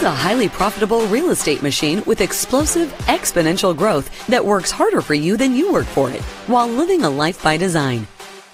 Build 0.00 0.14
a 0.14 0.16
highly 0.16 0.48
profitable 0.48 1.04
real 1.08 1.28
estate 1.28 1.60
machine 1.60 2.02
with 2.06 2.22
explosive, 2.22 2.88
exponential 3.00 3.76
growth 3.76 4.26
that 4.28 4.42
works 4.42 4.70
harder 4.70 5.02
for 5.02 5.12
you 5.12 5.36
than 5.36 5.54
you 5.54 5.70
work 5.70 5.84
for 5.84 6.10
it 6.10 6.22
while 6.46 6.66
living 6.66 7.02
a 7.02 7.10
life 7.10 7.42
by 7.42 7.58
design. 7.58 8.06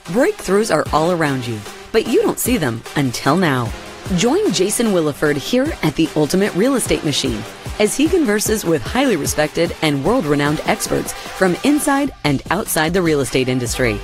Breakthroughs 0.06 0.74
are 0.74 0.84
all 0.92 1.12
around 1.12 1.46
you, 1.46 1.60
but 1.92 2.08
you 2.08 2.20
don't 2.22 2.40
see 2.40 2.56
them 2.56 2.82
until 2.96 3.36
now. 3.36 3.70
Join 4.16 4.50
Jason 4.50 4.88
Williford 4.88 5.36
here 5.36 5.72
at 5.84 5.94
the 5.94 6.08
Ultimate 6.16 6.52
Real 6.56 6.74
Estate 6.74 7.04
Machine 7.04 7.40
as 7.78 7.96
he 7.96 8.08
converses 8.08 8.64
with 8.64 8.82
highly 8.82 9.16
respected 9.16 9.76
and 9.82 10.04
world 10.04 10.26
renowned 10.26 10.60
experts 10.64 11.12
from 11.12 11.56
inside 11.62 12.10
and 12.24 12.42
outside 12.50 12.92
the 12.92 13.02
real 13.02 13.20
estate 13.20 13.48
industry. 13.48 14.00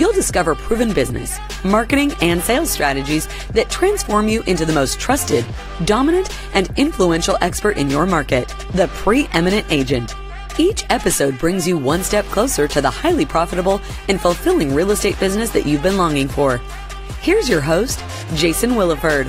You'll 0.00 0.14
discover 0.14 0.54
proven 0.54 0.94
business, 0.94 1.38
marketing, 1.62 2.14
and 2.22 2.40
sales 2.40 2.70
strategies 2.70 3.28
that 3.52 3.68
transform 3.68 4.28
you 4.28 4.42
into 4.44 4.64
the 4.64 4.72
most 4.72 4.98
trusted, 4.98 5.44
dominant, 5.84 6.34
and 6.54 6.72
influential 6.78 7.36
expert 7.42 7.76
in 7.76 7.90
your 7.90 8.06
market, 8.06 8.48
the 8.72 8.88
preeminent 8.94 9.66
agent. 9.68 10.14
Each 10.58 10.86
episode 10.88 11.38
brings 11.38 11.68
you 11.68 11.76
one 11.76 12.02
step 12.02 12.24
closer 12.26 12.66
to 12.66 12.80
the 12.80 12.88
highly 12.88 13.26
profitable 13.26 13.78
and 14.08 14.18
fulfilling 14.18 14.74
real 14.74 14.92
estate 14.92 15.20
business 15.20 15.50
that 15.50 15.66
you've 15.66 15.82
been 15.82 15.98
longing 15.98 16.28
for. 16.28 16.56
Here's 17.20 17.46
your 17.46 17.60
host, 17.60 18.02
Jason 18.36 18.70
Williford. 18.70 19.26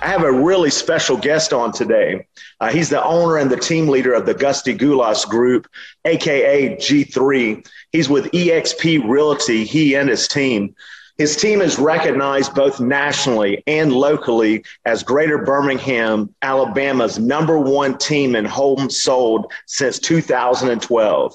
I 0.00 0.08
have 0.08 0.22
a 0.22 0.32
really 0.32 0.70
special 0.70 1.18
guest 1.18 1.52
on 1.52 1.72
today. 1.72 2.24
Uh, 2.58 2.70
he's 2.70 2.88
the 2.88 3.04
owner 3.04 3.36
and 3.36 3.50
the 3.50 3.56
team 3.56 3.88
leader 3.88 4.14
of 4.14 4.24
the 4.24 4.34
Gusty 4.34 4.76
Gulas 4.76 5.28
Group, 5.28 5.68
aka 6.04 6.76
G3. 6.76 7.66
He's 7.92 8.08
with 8.08 8.30
EXP 8.32 9.08
Realty, 9.08 9.64
he 9.64 9.94
and 9.94 10.08
his 10.08 10.26
team. 10.26 10.74
His 11.18 11.34
team 11.34 11.62
is 11.62 11.78
recognized 11.78 12.54
both 12.54 12.78
nationally 12.78 13.62
and 13.66 13.90
locally 13.90 14.64
as 14.84 15.02
Greater 15.02 15.38
Birmingham, 15.38 16.34
Alabama's 16.42 17.18
number 17.18 17.58
one 17.58 17.96
team 17.96 18.36
in 18.36 18.44
homes 18.44 19.00
sold 19.00 19.50
since 19.64 19.98
2012. 19.98 21.34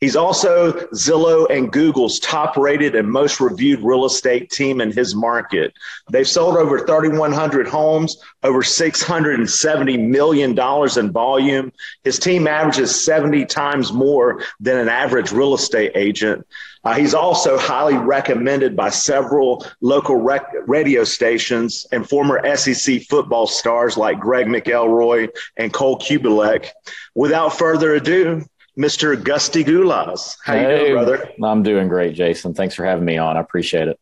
He's 0.00 0.16
also 0.16 0.72
Zillow 0.88 1.48
and 1.48 1.72
Google's 1.72 2.18
top 2.20 2.56
rated 2.58 2.94
and 2.94 3.10
most 3.10 3.40
reviewed 3.40 3.80
real 3.80 4.04
estate 4.04 4.50
team 4.50 4.80
in 4.80 4.92
his 4.92 5.14
market. 5.14 5.72
They've 6.10 6.28
sold 6.28 6.56
over 6.56 6.80
3,100 6.80 7.68
homes, 7.68 8.18
over 8.42 8.62
$670 8.62 10.08
million 10.08 10.50
in 10.98 11.12
volume. 11.12 11.72
His 12.04 12.18
team 12.18 12.46
averages 12.46 13.02
70 13.02 13.46
times 13.46 13.92
more 13.92 14.42
than 14.60 14.76
an 14.76 14.88
average 14.88 15.32
real 15.32 15.54
estate 15.54 15.92
agent. 15.94 16.46
Uh, 16.84 16.94
he's 16.94 17.14
also 17.14 17.56
highly 17.56 17.96
recommended 17.96 18.76
by 18.76 18.88
several 18.88 19.64
local 19.80 20.16
rec- 20.16 20.52
radio 20.66 21.04
stations 21.04 21.86
and 21.92 22.08
former 22.08 22.40
SEC 22.56 23.02
football 23.02 23.46
stars 23.46 23.96
like 23.96 24.18
Greg 24.18 24.46
McElroy 24.46 25.28
and 25.56 25.72
Cole 25.72 25.98
Cubelic. 25.98 26.70
Without 27.14 27.56
further 27.56 27.94
ado, 27.94 28.44
Mr. 28.78 29.22
Gusty 29.22 29.64
Gulas. 29.64 30.36
How 30.44 30.54
hey, 30.54 30.70
you 30.70 30.78
doing, 30.78 30.92
brother? 30.94 31.30
I'm 31.42 31.62
doing 31.62 31.88
great, 31.88 32.14
Jason. 32.14 32.54
Thanks 32.54 32.74
for 32.74 32.84
having 32.84 33.04
me 33.04 33.18
on. 33.18 33.36
I 33.36 33.40
appreciate 33.40 33.88
it. 33.88 33.98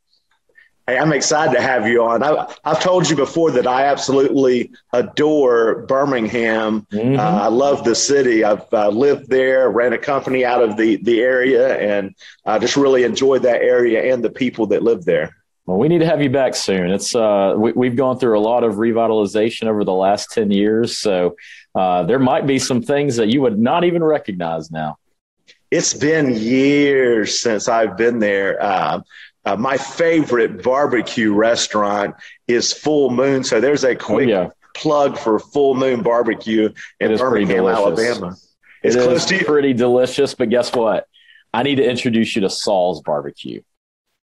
Hey, 0.91 0.99
I'm 0.99 1.13
excited 1.13 1.55
to 1.55 1.63
have 1.63 1.87
you 1.87 2.03
on. 2.03 2.21
I, 2.25 2.53
have 2.65 2.83
told 2.83 3.09
you 3.09 3.15
before 3.15 3.53
that 3.53 3.65
I 3.65 3.85
absolutely 3.85 4.73
adore 4.93 5.83
Birmingham. 5.83 6.85
Mm-hmm. 6.91 7.17
Uh, 7.17 7.23
I 7.23 7.47
love 7.47 7.85
the 7.85 7.95
city. 7.95 8.43
I've 8.43 8.65
uh, 8.73 8.89
lived 8.89 9.31
there, 9.31 9.71
ran 9.71 9.93
a 9.93 9.99
company 9.99 10.45
out 10.45 10.65
of 10.65 10.77
the, 10.77 10.97
the 10.97 11.21
area, 11.21 11.79
and 11.79 12.13
I 12.45 12.59
just 12.59 12.77
really 12.77 13.05
enjoyed 13.05 13.43
that 13.43 13.63
area 13.63 14.13
and 14.13 14.25
the 14.25 14.31
people 14.31 14.67
that 14.69 14.83
live 14.83 15.05
there. 15.05 15.37
Well, 15.65 15.79
we 15.79 15.87
need 15.87 16.01
to 16.01 16.07
have 16.07 16.23
you 16.23 16.31
back 16.31 16.57
soon. 16.57 16.91
It's 16.91 17.15
uh, 17.15 17.55
we, 17.57 17.87
have 17.87 17.95
gone 17.95 18.19
through 18.19 18.37
a 18.37 18.43
lot 18.43 18.65
of 18.65 18.75
revitalization 18.75 19.69
over 19.69 19.85
the 19.85 19.95
last 19.95 20.33
ten 20.33 20.51
years, 20.51 20.99
so 20.99 21.37
uh, 21.77 22.03
there 22.03 22.19
might 22.19 22.49
be 22.49 22.59
some 22.59 22.83
things 22.83 23.15
that 23.15 23.29
you 23.29 23.43
would 23.43 23.61
not 23.61 23.85
even 23.85 24.03
recognize 24.03 24.73
now. 24.73 24.97
It's 25.71 25.95
been 25.95 26.35
years 26.35 27.41
since 27.41 27.69
I've 27.69 27.97
been 27.97 28.19
there. 28.19 28.61
Uh, 28.61 29.03
uh, 29.45 29.57
my 29.57 29.77
favorite 29.77 30.63
barbecue 30.63 31.33
restaurant 31.33 32.15
is 32.47 32.73
Full 32.73 33.11
Moon. 33.11 33.43
So 33.43 33.61
there's 33.61 33.85
a 33.85 33.95
quick 33.97 34.29
oh, 34.29 34.31
yeah. 34.31 34.49
plug 34.75 35.19
for 35.19 35.39
Full 35.39 35.75
Moon 35.75 36.03
Barbecue 36.03 36.71
in 37.01 37.17
Birmingham, 37.17 37.67
Alabama. 37.67 38.37
It's 38.83 38.97
it 38.97 39.03
close 39.03 39.25
to 39.27 39.37
you. 39.37 39.45
pretty 39.45 39.73
delicious, 39.73 40.35
but 40.35 40.51
guess 40.51 40.75
what? 40.75 41.07
I 41.53 41.63
need 41.63 41.77
to 41.77 41.89
introduce 41.89 42.35
you 42.37 42.43
to 42.43 42.51
Saw's 42.51 43.03
Barbecue. 43.03 43.63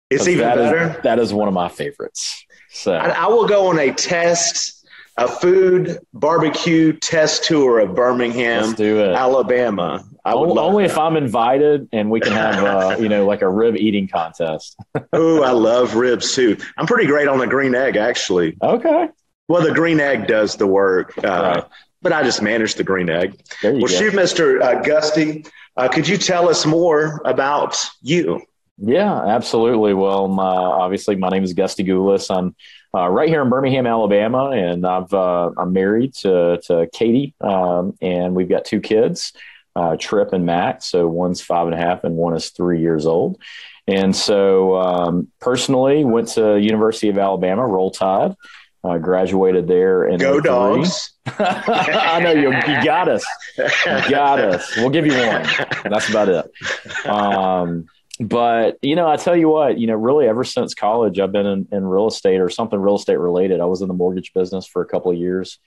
It's 0.09 0.27
even 0.27 0.43
that 0.43 0.55
better. 0.55 0.97
Is, 0.97 1.03
that 1.03 1.19
is 1.19 1.33
one 1.33 1.47
of 1.47 1.53
my 1.53 1.69
favorites. 1.69 2.45
So 2.71 2.93
I, 2.93 3.09
I 3.09 3.27
will 3.27 3.47
go 3.47 3.67
on 3.67 3.79
a 3.79 3.91
test 3.91 4.78
a 5.19 5.27
food 5.27 5.99
barbecue 6.13 6.93
test 6.93 7.43
tour 7.43 7.79
of 7.79 7.93
Birmingham, 7.93 8.73
Alabama. 8.79 10.03
I 10.23 10.33
would 10.33 10.57
only 10.57 10.85
if 10.85 10.97
I'm 10.97 11.17
invited 11.17 11.89
and 11.91 12.09
we 12.09 12.21
can 12.21 12.31
have, 12.31 12.63
uh, 12.63 12.97
you 12.99 13.09
know, 13.09 13.25
like 13.25 13.41
a 13.41 13.49
rib 13.49 13.75
eating 13.75 14.07
contest. 14.07 14.77
oh, 15.13 15.43
I 15.43 15.51
love 15.51 15.95
ribs 15.95 16.33
too. 16.33 16.57
I'm 16.77 16.87
pretty 16.87 17.05
great 17.05 17.27
on 17.27 17.39
the 17.39 17.47
green 17.47 17.75
egg, 17.75 17.97
actually. 17.97 18.55
Okay. 18.61 19.09
Well, 19.49 19.61
the 19.61 19.73
green 19.73 19.99
egg 19.99 20.27
does 20.27 20.55
the 20.55 20.67
work, 20.67 21.13
uh, 21.17 21.27
right. 21.27 21.63
but 22.01 22.13
I 22.13 22.23
just 22.23 22.41
manage 22.41 22.75
the 22.75 22.83
green 22.83 23.09
egg. 23.09 23.41
well, 23.63 23.79
go. 23.79 23.87
shoot, 23.87 24.13
Mr. 24.13 24.61
Uh, 24.61 24.81
Gusty, 24.81 25.45
uh, 25.75 25.89
could 25.89 26.07
you 26.07 26.17
tell 26.17 26.47
us 26.47 26.65
more 26.65 27.21
about 27.25 27.77
you? 28.01 28.41
Yeah, 28.77 29.25
absolutely. 29.25 29.93
Well, 29.93 30.29
my, 30.29 30.43
obviously, 30.43 31.15
my 31.17 31.29
name 31.29 31.43
is 31.43 31.53
Gusty 31.53 31.83
Gulas. 31.83 32.33
I'm 32.33 32.55
uh, 32.93 33.07
right 33.07 33.29
here 33.29 33.41
in 33.41 33.49
Birmingham, 33.49 33.85
Alabama, 33.85 34.49
and 34.49 34.85
I've 34.85 35.13
uh, 35.13 35.51
I'm 35.57 35.73
married 35.73 36.13
to 36.15 36.59
to 36.65 36.87
Katie, 36.91 37.33
um, 37.41 37.95
and 38.01 38.35
we've 38.35 38.49
got 38.49 38.65
two 38.65 38.81
kids, 38.81 39.33
uh, 39.75 39.95
Trip 39.97 40.33
and 40.33 40.45
Max. 40.45 40.85
So 40.87 41.07
one's 41.07 41.41
five 41.41 41.67
and 41.67 41.75
a 41.75 41.77
half, 41.77 42.03
and 42.03 42.15
one 42.15 42.35
is 42.35 42.49
three 42.49 42.81
years 42.81 43.05
old. 43.05 43.39
And 43.87 44.15
so, 44.15 44.77
um, 44.77 45.29
personally, 45.39 46.03
went 46.03 46.29
to 46.29 46.59
University 46.59 47.09
of 47.09 47.17
Alabama, 47.17 47.65
Roll 47.65 47.91
Tide. 47.91 48.35
Uh, 48.81 48.97
graduated 48.97 49.67
there 49.67 50.05
and 50.05 50.21
go 50.21 50.39
dogs. 50.39 51.11
I 51.25 52.21
know 52.23 52.31
you, 52.31 52.53
you 52.53 52.83
got 52.85 53.09
us, 53.09 53.25
you 53.57 54.09
got 54.09 54.39
us. 54.39 54.73
We'll 54.77 54.89
give 54.89 55.05
you 55.05 55.11
one. 55.11 55.45
That's 55.83 56.09
about 56.09 56.29
it. 56.29 57.05
Um, 57.05 57.87
but 58.19 58.77
you 58.81 58.95
know, 58.95 59.09
I 59.09 59.15
tell 59.15 59.35
you 59.35 59.47
what, 59.47 59.77
you 59.77 59.87
know, 59.87 59.95
really 59.95 60.27
ever 60.27 60.43
since 60.43 60.73
college, 60.73 61.19
I've 61.19 61.31
been 61.31 61.45
in, 61.45 61.67
in, 61.71 61.85
real 61.85 62.07
estate 62.07 62.41
or 62.41 62.49
something 62.49 62.77
real 62.77 62.95
estate 62.95 63.17
related. 63.17 63.61
I 63.61 63.65
was 63.65 63.81
in 63.81 63.87
the 63.87 63.93
mortgage 63.93 64.33
business 64.33 64.67
for 64.67 64.81
a 64.81 64.85
couple 64.85 65.09
of 65.09 65.17
years, 65.17 65.57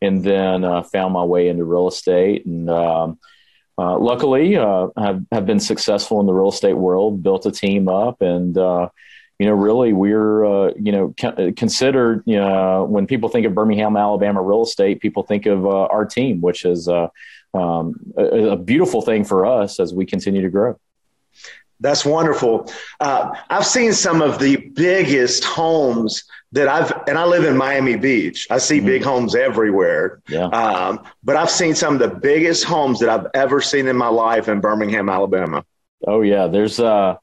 and 0.00 0.24
then 0.24 0.64
uh, 0.64 0.82
found 0.84 1.12
my 1.12 1.24
way 1.24 1.48
into 1.48 1.64
real 1.64 1.86
estate. 1.86 2.46
And 2.46 2.70
um, 2.70 3.18
uh, 3.76 3.98
luckily, 3.98 4.56
uh, 4.56 4.88
have 4.96 5.22
have 5.30 5.44
been 5.44 5.60
successful 5.60 6.18
in 6.20 6.26
the 6.26 6.32
real 6.32 6.48
estate 6.48 6.74
world. 6.74 7.22
Built 7.22 7.44
a 7.44 7.52
team 7.52 7.88
up, 7.88 8.22
and 8.22 8.56
uh, 8.56 8.88
you 9.38 9.44
know, 9.44 9.52
really, 9.52 9.92
we're 9.92 10.46
uh, 10.46 10.72
you 10.80 10.92
know 10.92 11.14
con- 11.20 11.52
considered. 11.56 12.22
You 12.24 12.36
know, 12.36 12.84
when 12.84 13.06
people 13.06 13.28
think 13.28 13.44
of 13.44 13.54
Birmingham, 13.54 13.98
Alabama 13.98 14.40
real 14.40 14.62
estate, 14.62 15.00
people 15.00 15.24
think 15.24 15.44
of 15.44 15.66
uh, 15.66 15.84
our 15.84 16.06
team, 16.06 16.40
which 16.40 16.64
is 16.64 16.88
um, 16.88 17.10
a, 18.16 18.22
a 18.22 18.56
beautiful 18.56 19.02
thing 19.02 19.24
for 19.24 19.44
us 19.44 19.78
as 19.78 19.92
we 19.92 20.06
continue 20.06 20.40
to 20.40 20.48
grow. 20.48 20.78
That's 21.80 22.04
wonderful. 22.04 22.70
Uh, 23.00 23.30
I've 23.50 23.66
seen 23.66 23.92
some 23.92 24.20
of 24.20 24.38
the 24.38 24.56
biggest 24.56 25.44
homes 25.44 26.24
that 26.52 26.68
I've, 26.68 26.92
and 27.06 27.18
I 27.18 27.24
live 27.24 27.44
in 27.44 27.56
Miami 27.56 27.96
Beach. 27.96 28.46
I 28.50 28.58
see 28.58 28.78
mm-hmm. 28.78 28.86
big 28.86 29.02
homes 29.04 29.34
everywhere. 29.34 30.20
Yeah. 30.28 30.46
Um, 30.46 31.04
but 31.22 31.36
I've 31.36 31.50
seen 31.50 31.74
some 31.74 31.94
of 31.94 32.00
the 32.00 32.08
biggest 32.08 32.64
homes 32.64 33.00
that 33.00 33.08
I've 33.08 33.26
ever 33.34 33.60
seen 33.60 33.86
in 33.86 33.96
my 33.96 34.08
life 34.08 34.48
in 34.48 34.60
Birmingham, 34.60 35.08
Alabama. 35.08 35.64
Oh 36.06 36.22
yeah, 36.22 36.46
there's 36.46 36.80
uh, 36.80 37.16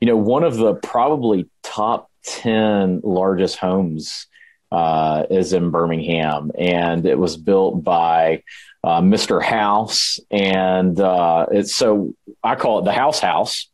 you 0.00 0.06
know, 0.06 0.16
one 0.16 0.44
of 0.44 0.56
the 0.56 0.74
probably 0.74 1.48
top 1.62 2.10
ten 2.22 3.00
largest 3.02 3.56
homes 3.56 4.26
uh, 4.70 5.24
is 5.30 5.52
in 5.52 5.70
Birmingham, 5.70 6.52
and 6.56 7.06
it 7.06 7.18
was 7.18 7.36
built 7.36 7.82
by 7.82 8.42
uh, 8.84 9.00
Mr. 9.00 9.42
House, 9.42 10.20
and 10.30 10.98
uh, 11.00 11.46
it's 11.50 11.74
so 11.74 12.14
I 12.42 12.54
call 12.54 12.80
it 12.80 12.84
the 12.84 12.92
House 12.92 13.20
House. 13.20 13.68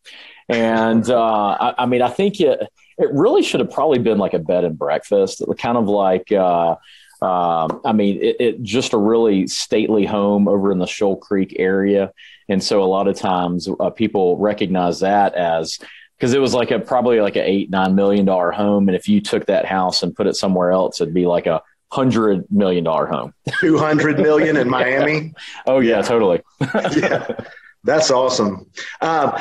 And 0.48 1.08
uh, 1.10 1.56
I, 1.60 1.74
I, 1.78 1.86
mean, 1.86 2.02
I 2.02 2.08
think 2.08 2.40
it 2.40 2.60
it 2.98 3.12
really 3.12 3.42
should 3.42 3.60
have 3.60 3.70
probably 3.70 3.98
been 3.98 4.18
like 4.18 4.34
a 4.34 4.38
bed 4.38 4.64
and 4.64 4.78
breakfast, 4.78 5.42
kind 5.58 5.78
of 5.78 5.86
like. 5.86 6.32
Uh, 6.32 6.76
um, 7.22 7.80
I 7.82 7.92
mean, 7.94 8.22
it, 8.22 8.36
it, 8.40 8.62
just 8.62 8.92
a 8.92 8.98
really 8.98 9.46
stately 9.46 10.04
home 10.04 10.48
over 10.48 10.70
in 10.70 10.78
the 10.78 10.86
Shoal 10.86 11.16
Creek 11.16 11.56
area, 11.58 12.12
and 12.48 12.62
so 12.62 12.82
a 12.82 12.84
lot 12.84 13.08
of 13.08 13.16
times 13.16 13.68
uh, 13.80 13.88
people 13.88 14.36
recognize 14.36 15.00
that 15.00 15.34
as 15.34 15.78
because 16.18 16.32
it 16.34 16.40
was 16.40 16.54
like 16.54 16.70
a 16.70 16.78
probably 16.78 17.20
like 17.20 17.36
an 17.36 17.44
eight 17.44 17.70
nine 17.70 17.94
million 17.94 18.24
dollar 18.24 18.50
home, 18.50 18.88
and 18.88 18.96
if 18.96 19.08
you 19.08 19.20
took 19.20 19.46
that 19.46 19.66
house 19.66 20.02
and 20.02 20.14
put 20.14 20.26
it 20.26 20.36
somewhere 20.36 20.70
else, 20.72 21.00
it'd 21.00 21.14
be 21.14 21.26
like 21.26 21.46
a 21.46 21.62
hundred 21.92 22.44
million 22.50 22.84
dollar 22.84 23.06
home. 23.06 23.34
Two 23.60 23.78
hundred 23.78 24.18
million 24.18 24.56
in 24.56 24.68
Miami. 24.68 25.34
oh 25.66 25.80
yeah, 25.80 25.96
yeah. 25.96 26.02
totally. 26.02 26.40
yeah, 26.96 27.26
that's 27.84 28.10
awesome. 28.10 28.70
Um, 29.00 29.38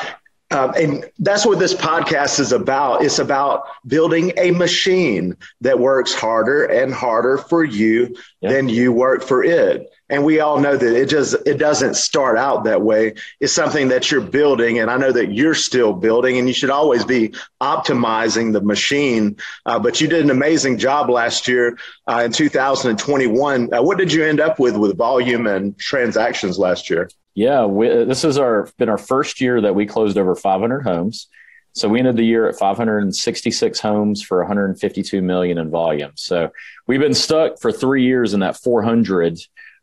Um, 0.52 0.72
and 0.76 1.04
that's 1.18 1.44
what 1.44 1.58
this 1.58 1.74
podcast 1.74 2.38
is 2.38 2.52
about. 2.52 3.02
It's 3.02 3.18
about 3.18 3.64
building 3.88 4.32
a 4.36 4.52
machine 4.52 5.36
that 5.60 5.80
works 5.80 6.14
harder 6.14 6.66
and 6.66 6.94
harder 6.94 7.38
for 7.38 7.64
you 7.64 8.16
yep. 8.40 8.52
than 8.52 8.68
you 8.68 8.92
work 8.92 9.24
for 9.24 9.42
it. 9.42 9.90
And 10.08 10.24
we 10.24 10.40
all 10.40 10.60
know 10.60 10.76
that 10.76 10.94
it 10.94 11.08
just 11.08 11.34
it 11.46 11.58
doesn't 11.58 11.94
start 11.94 12.38
out 12.38 12.64
that 12.64 12.82
way. 12.82 13.14
It's 13.40 13.52
something 13.52 13.88
that 13.88 14.10
you're 14.10 14.20
building, 14.20 14.78
and 14.78 14.90
I 14.90 14.96
know 14.96 15.10
that 15.10 15.32
you're 15.32 15.54
still 15.54 15.92
building, 15.92 16.38
and 16.38 16.46
you 16.46 16.54
should 16.54 16.70
always 16.70 17.04
be 17.04 17.34
optimizing 17.60 18.52
the 18.52 18.60
machine. 18.60 19.36
Uh, 19.64 19.78
but 19.78 20.00
you 20.00 20.06
did 20.06 20.22
an 20.22 20.30
amazing 20.30 20.78
job 20.78 21.10
last 21.10 21.48
year 21.48 21.76
uh, 22.06 22.22
in 22.24 22.32
2021. 22.32 23.74
Uh, 23.74 23.82
what 23.82 23.98
did 23.98 24.12
you 24.12 24.24
end 24.24 24.40
up 24.40 24.60
with 24.60 24.76
with 24.76 24.96
volume 24.96 25.46
and 25.46 25.76
transactions 25.78 26.58
last 26.58 26.88
year? 26.88 27.08
Yeah, 27.34 27.66
we, 27.66 27.88
this 27.88 28.22
has 28.22 28.38
our 28.38 28.70
been 28.78 28.88
our 28.88 28.98
first 28.98 29.40
year 29.40 29.60
that 29.60 29.74
we 29.74 29.86
closed 29.86 30.16
over 30.16 30.34
500 30.34 30.80
homes. 30.80 31.28
So 31.76 31.90
we 31.90 31.98
ended 31.98 32.16
the 32.16 32.24
year 32.24 32.48
at 32.48 32.56
566 32.56 33.80
homes 33.80 34.22
for 34.22 34.38
152 34.38 35.20
million 35.20 35.58
in 35.58 35.68
volume. 35.68 36.12
So 36.14 36.50
we've 36.86 37.00
been 37.00 37.12
stuck 37.12 37.60
for 37.60 37.70
three 37.70 38.04
years 38.04 38.32
in 38.32 38.40
that 38.40 38.56
400 38.56 39.38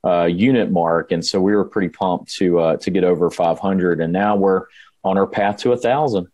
uh, 0.05 0.25
unit 0.25 0.71
mark, 0.71 1.11
and 1.11 1.25
so 1.25 1.39
we 1.39 1.55
were 1.55 1.65
pretty 1.65 1.89
pumped 1.89 2.33
to 2.35 2.59
uh, 2.59 2.77
to 2.77 2.91
get 2.91 3.03
over 3.03 3.29
500, 3.29 4.01
and 4.01 4.11
now 4.11 4.35
we're 4.35 4.65
on 5.03 5.17
our 5.17 5.27
path 5.27 5.57
to 5.59 5.71
a 5.71 5.77
thousand. 5.77 6.27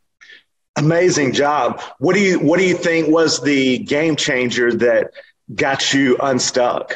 Amazing 0.76 1.34
job. 1.34 1.82
What 2.00 2.16
do 2.16 2.22
you 2.22 2.40
What 2.40 2.60
do 2.60 2.66
you 2.66 2.76
think 2.76 3.10
was 3.10 3.42
the 3.42 3.80
game 3.80 4.16
changer 4.16 4.74
that 4.74 5.12
got 5.54 5.94
you 5.94 6.18
unstuck? 6.22 6.96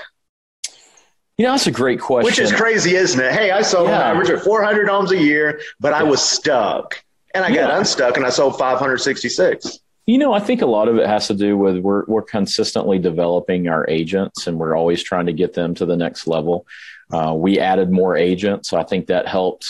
You 1.38 1.46
know, 1.46 1.52
that's 1.52 1.68
a 1.68 1.72
great 1.72 2.00
question. 2.00 2.26
Which 2.26 2.40
is 2.40 2.52
crazy, 2.52 2.96
isn't 2.96 3.20
it? 3.20 3.34
Hey, 3.34 3.52
I 3.52 3.64
sold 3.64 3.90
yeah. 3.90 3.96
an 3.96 4.02
average 4.02 4.30
of 4.30 4.44
400 4.44 4.88
homes 4.88 5.12
a 5.12 5.18
year, 5.18 5.62
but 5.80 5.92
I 5.92 6.04
was 6.04 6.22
stuck. 6.22 7.04
And 7.34 7.44
I 7.44 7.50
yeah. 7.50 7.68
got 7.68 7.80
unstuck 7.80 8.18
and 8.18 8.26
I 8.26 8.30
sold 8.30 8.60
566. 8.60 9.80
You 10.06 10.18
know, 10.18 10.34
I 10.34 10.40
think 10.40 10.62
a 10.62 10.66
lot 10.66 10.90
of 10.90 10.98
it 10.98 11.08
has 11.08 11.28
to 11.28 11.34
do 11.34 11.58
with 11.58 11.78
we're, 11.78 12.04
we're 12.06 12.24
consistently 12.24 13.00
developing 13.00 13.70
our 13.70 13.90
agents 13.90 14.48
and 14.48 14.60
we're 14.60 14.76
always 14.76 15.02
trying 15.02 15.28
to 15.28 15.34
get 15.34 15.54
them 15.54 15.74
to 15.76 15.86
the 15.86 15.96
next 15.96 16.28
level. 16.28 16.68
Uh, 17.12 17.34
we 17.36 17.60
added 17.60 17.90
more 17.90 18.18
agents. 18.18 18.70
So 18.70 18.78
I 18.78 18.84
think 18.84 19.08
that 19.08 19.28
helped 19.28 19.66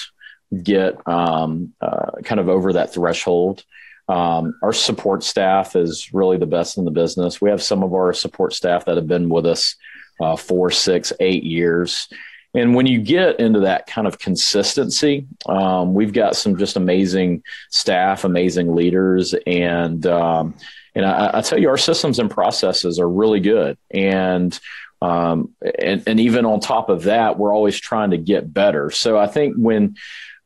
get 0.63 0.95
um, 1.07 1.73
uh, 1.81 2.11
kind 2.23 2.39
of 2.39 2.49
over 2.49 2.73
that 2.73 2.93
threshold. 2.93 3.63
Um, 4.07 4.55
our 4.61 4.73
support 4.73 5.23
staff 5.23 5.75
is 5.75 6.13
really 6.13 6.37
the 6.37 6.45
best 6.45 6.77
in 6.77 6.85
the 6.85 6.91
business. 6.91 7.39
We 7.39 7.49
have 7.49 7.61
some 7.61 7.83
of 7.83 7.93
our 7.93 8.11
support 8.13 8.53
staff 8.53 8.85
that 8.85 8.97
have 8.97 9.07
been 9.07 9.29
with 9.29 9.45
us 9.45 9.75
uh, 10.19 10.35
four, 10.35 10.71
six, 10.71 11.13
eight 11.19 11.43
years. 11.43 12.07
And 12.53 12.75
when 12.75 12.85
you 12.85 13.01
get 13.01 13.39
into 13.39 13.61
that 13.61 13.87
kind 13.87 14.05
of 14.05 14.19
consistency, 14.19 15.25
um, 15.47 15.93
we've 15.93 16.13
got 16.13 16.35
some 16.35 16.57
just 16.57 16.75
amazing 16.75 17.43
staff, 17.69 18.23
amazing 18.23 18.75
leaders, 18.75 19.33
and 19.47 20.05
um, 20.05 20.53
and 20.95 21.05
I, 21.05 21.31
I, 21.33 21.41
tell 21.41 21.59
you, 21.59 21.69
our 21.69 21.77
systems 21.77 22.19
and 22.19 22.29
processes 22.29 22.99
are 22.99 23.09
really 23.09 23.39
good. 23.39 23.77
And 23.89 24.57
um, 25.01 25.53
and, 25.79 26.03
and 26.07 26.19
even 26.19 26.45
on 26.45 26.59
top 26.59 26.89
of 26.89 27.03
that, 27.03 27.37
we're 27.37 27.53
always 27.53 27.77
trying 27.79 28.11
to 28.11 28.17
get 28.17 28.53
better. 28.53 28.89
So 28.91 29.17
I 29.17 29.27
think 29.27 29.55
when 29.57 29.95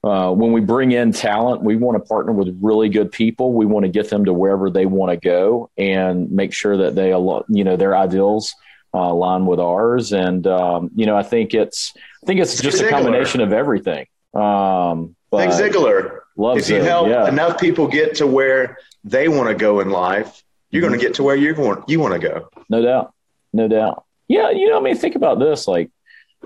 uh, 0.03 0.31
when 0.31 0.53
we 0.53 0.61
bring 0.61 0.93
in 0.93 1.11
talent, 1.11 1.61
we 1.61 1.75
want 1.75 1.97
to 1.97 2.07
partner 2.07 2.31
with 2.31 2.57
really 2.61 2.87
good 2.87 3.11
people. 3.11 3.53
We 3.53 3.65
want 3.65 3.83
to 3.83 3.89
get 3.89 4.09
them 4.09 4.25
to 4.25 4.33
wherever 4.33 4.69
they 4.69 4.85
want 4.85 5.11
to 5.11 5.17
go 5.17 5.69
and 5.77 6.31
make 6.31 6.53
sure 6.53 6.77
that 6.77 6.95
they, 6.95 7.09
you 7.09 7.63
know, 7.63 7.75
their 7.75 7.97
ideals 7.97 8.55
uh, 8.97 9.13
line 9.13 9.45
with 9.45 9.59
ours. 9.59 10.11
And 10.11 10.45
um, 10.47 10.89
you 10.95 11.05
know, 11.05 11.15
I 11.15 11.23
think 11.23 11.53
it's 11.53 11.93
I 12.23 12.25
think 12.25 12.39
it's 12.39 12.61
just 12.61 12.81
a 12.81 12.89
combination 12.89 13.41
of 13.41 13.53
everything. 13.53 14.07
Um, 14.33 15.15
Zig 15.35 15.49
Ziglar 15.73 16.19
loves 16.35 16.63
if 16.63 16.69
you 16.69 16.77
it. 16.77 16.83
help 16.83 17.07
yeah. 17.07 17.27
enough 17.27 17.59
people 17.59 17.87
get 17.87 18.15
to 18.15 18.27
where 18.27 18.77
they 19.03 19.27
want 19.27 19.49
to 19.49 19.55
go 19.55 19.79
in 19.79 19.89
life, 19.89 20.43
you're 20.69 20.81
mm-hmm. 20.81 20.89
going 20.89 20.99
to 20.99 21.05
get 21.05 21.15
to 21.15 21.23
where 21.23 21.35
you 21.35 21.53
want 21.55 21.87
you 21.89 21.99
want 21.99 22.13
to 22.13 22.19
go. 22.19 22.49
No 22.69 22.81
doubt, 22.81 23.13
no 23.53 23.67
doubt. 23.67 24.03
Yeah, 24.27 24.49
you 24.51 24.69
know, 24.69 24.77
I 24.77 24.81
mean, 24.81 24.97
think 24.97 25.15
about 25.15 25.39
this. 25.39 25.67
Like 25.67 25.89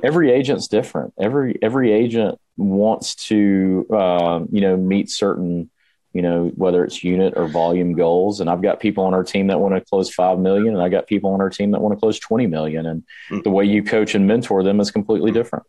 every 0.03 0.31
agent's 0.31 0.68
different. 0.68 1.13
Every 1.19 1.57
every 1.62 1.92
agent 1.92 2.39
wants 2.57 3.15
to, 3.27 3.88
um, 3.92 4.50
you 4.51 4.62
know, 4.62 4.77
meet 4.77 5.09
certain 5.09 5.69
you 6.13 6.22
know, 6.22 6.52
whether 6.56 6.84
it's 6.84 7.04
unit 7.04 7.34
or 7.36 7.48
volume 7.48 7.94
goals. 7.94 8.42
And 8.42 8.50
I've 8.50 8.62
got 8.62 8.80
people 8.80 9.06
on 9.06 9.13
our 9.13 9.24
team 9.24 9.48
that 9.48 9.60
want 9.60 9.75
to 9.75 9.81
close 9.81 10.13
5 10.13 10.40
million 10.40 10.74
and 10.74 10.81
I 10.81 10.90
got 10.90 11.08
people 11.08 11.31
on 11.31 11.42
our 11.42 11.50
team 11.50 11.72
that 11.72 11.81
want 11.81 11.94
to 11.94 12.00
close 12.00 12.19
20 12.19 12.48
million. 12.48 12.86
And 12.86 13.04
mm-hmm. 13.30 13.42
the 13.42 13.50
way 13.50 13.66
you 13.66 13.84
coach 13.84 14.13
and 14.16 14.28
mentor 14.28 14.63
them 14.63 14.80
is 14.80 14.92
completely 14.92 15.31
different. 15.31 15.66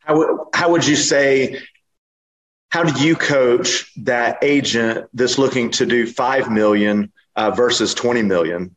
How, 0.00 0.16
would, 0.16 0.38
how 0.54 0.70
would 0.72 0.86
you 0.86 0.96
say, 0.96 1.60
how 2.70 2.82
do 2.82 3.04
you 3.04 3.14
coach 3.14 3.92
that 3.98 4.38
agent 4.42 5.06
that's 5.14 5.38
looking 5.38 5.70
to 5.72 5.86
do 5.86 6.06
5 6.06 6.50
million 6.50 7.12
uh, 7.36 7.50
versus 7.52 7.94
20 7.94 8.22
million? 8.22 8.74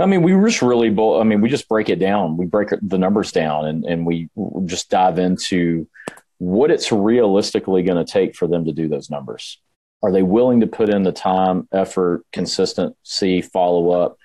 I 0.00 0.06
mean, 0.06 0.22
we 0.22 0.32
just 0.48 0.62
really, 0.62 0.88
I 0.88 1.24
mean, 1.24 1.40
we 1.40 1.48
just 1.48 1.68
break 1.68 1.88
it 1.88 1.98
down. 1.98 2.36
We 2.36 2.46
break 2.46 2.68
the 2.82 2.98
numbers 2.98 3.32
down 3.32 3.66
and, 3.66 3.84
and 3.84 4.06
we 4.06 4.28
just 4.66 4.90
dive 4.90 5.18
into 5.18 5.88
what 6.38 6.70
it's 6.70 6.90
realistically 6.92 7.82
going 7.82 8.04
to 8.04 8.10
take 8.10 8.34
for 8.34 8.46
them 8.46 8.64
to 8.64 8.72
do 8.72 8.88
those 8.88 9.10
numbers. 9.10 9.60
Are 10.02 10.12
they 10.12 10.22
willing 10.22 10.60
to 10.60 10.66
put 10.66 10.88
in 10.88 11.02
the 11.02 11.12
time, 11.12 11.68
effort, 11.72 12.24
consistency, 12.32 13.42
follow 13.42 13.90
up 13.90 14.16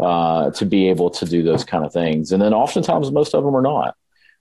uh, 0.00 0.50
to 0.52 0.66
be 0.66 0.88
able 0.88 1.10
to 1.10 1.24
do 1.24 1.42
those 1.42 1.64
kind 1.64 1.84
of 1.84 1.92
things? 1.92 2.32
And 2.32 2.42
then 2.42 2.52
oftentimes, 2.52 3.12
most 3.12 3.34
of 3.34 3.44
them 3.44 3.54
are 3.54 3.62
not. 3.62 3.96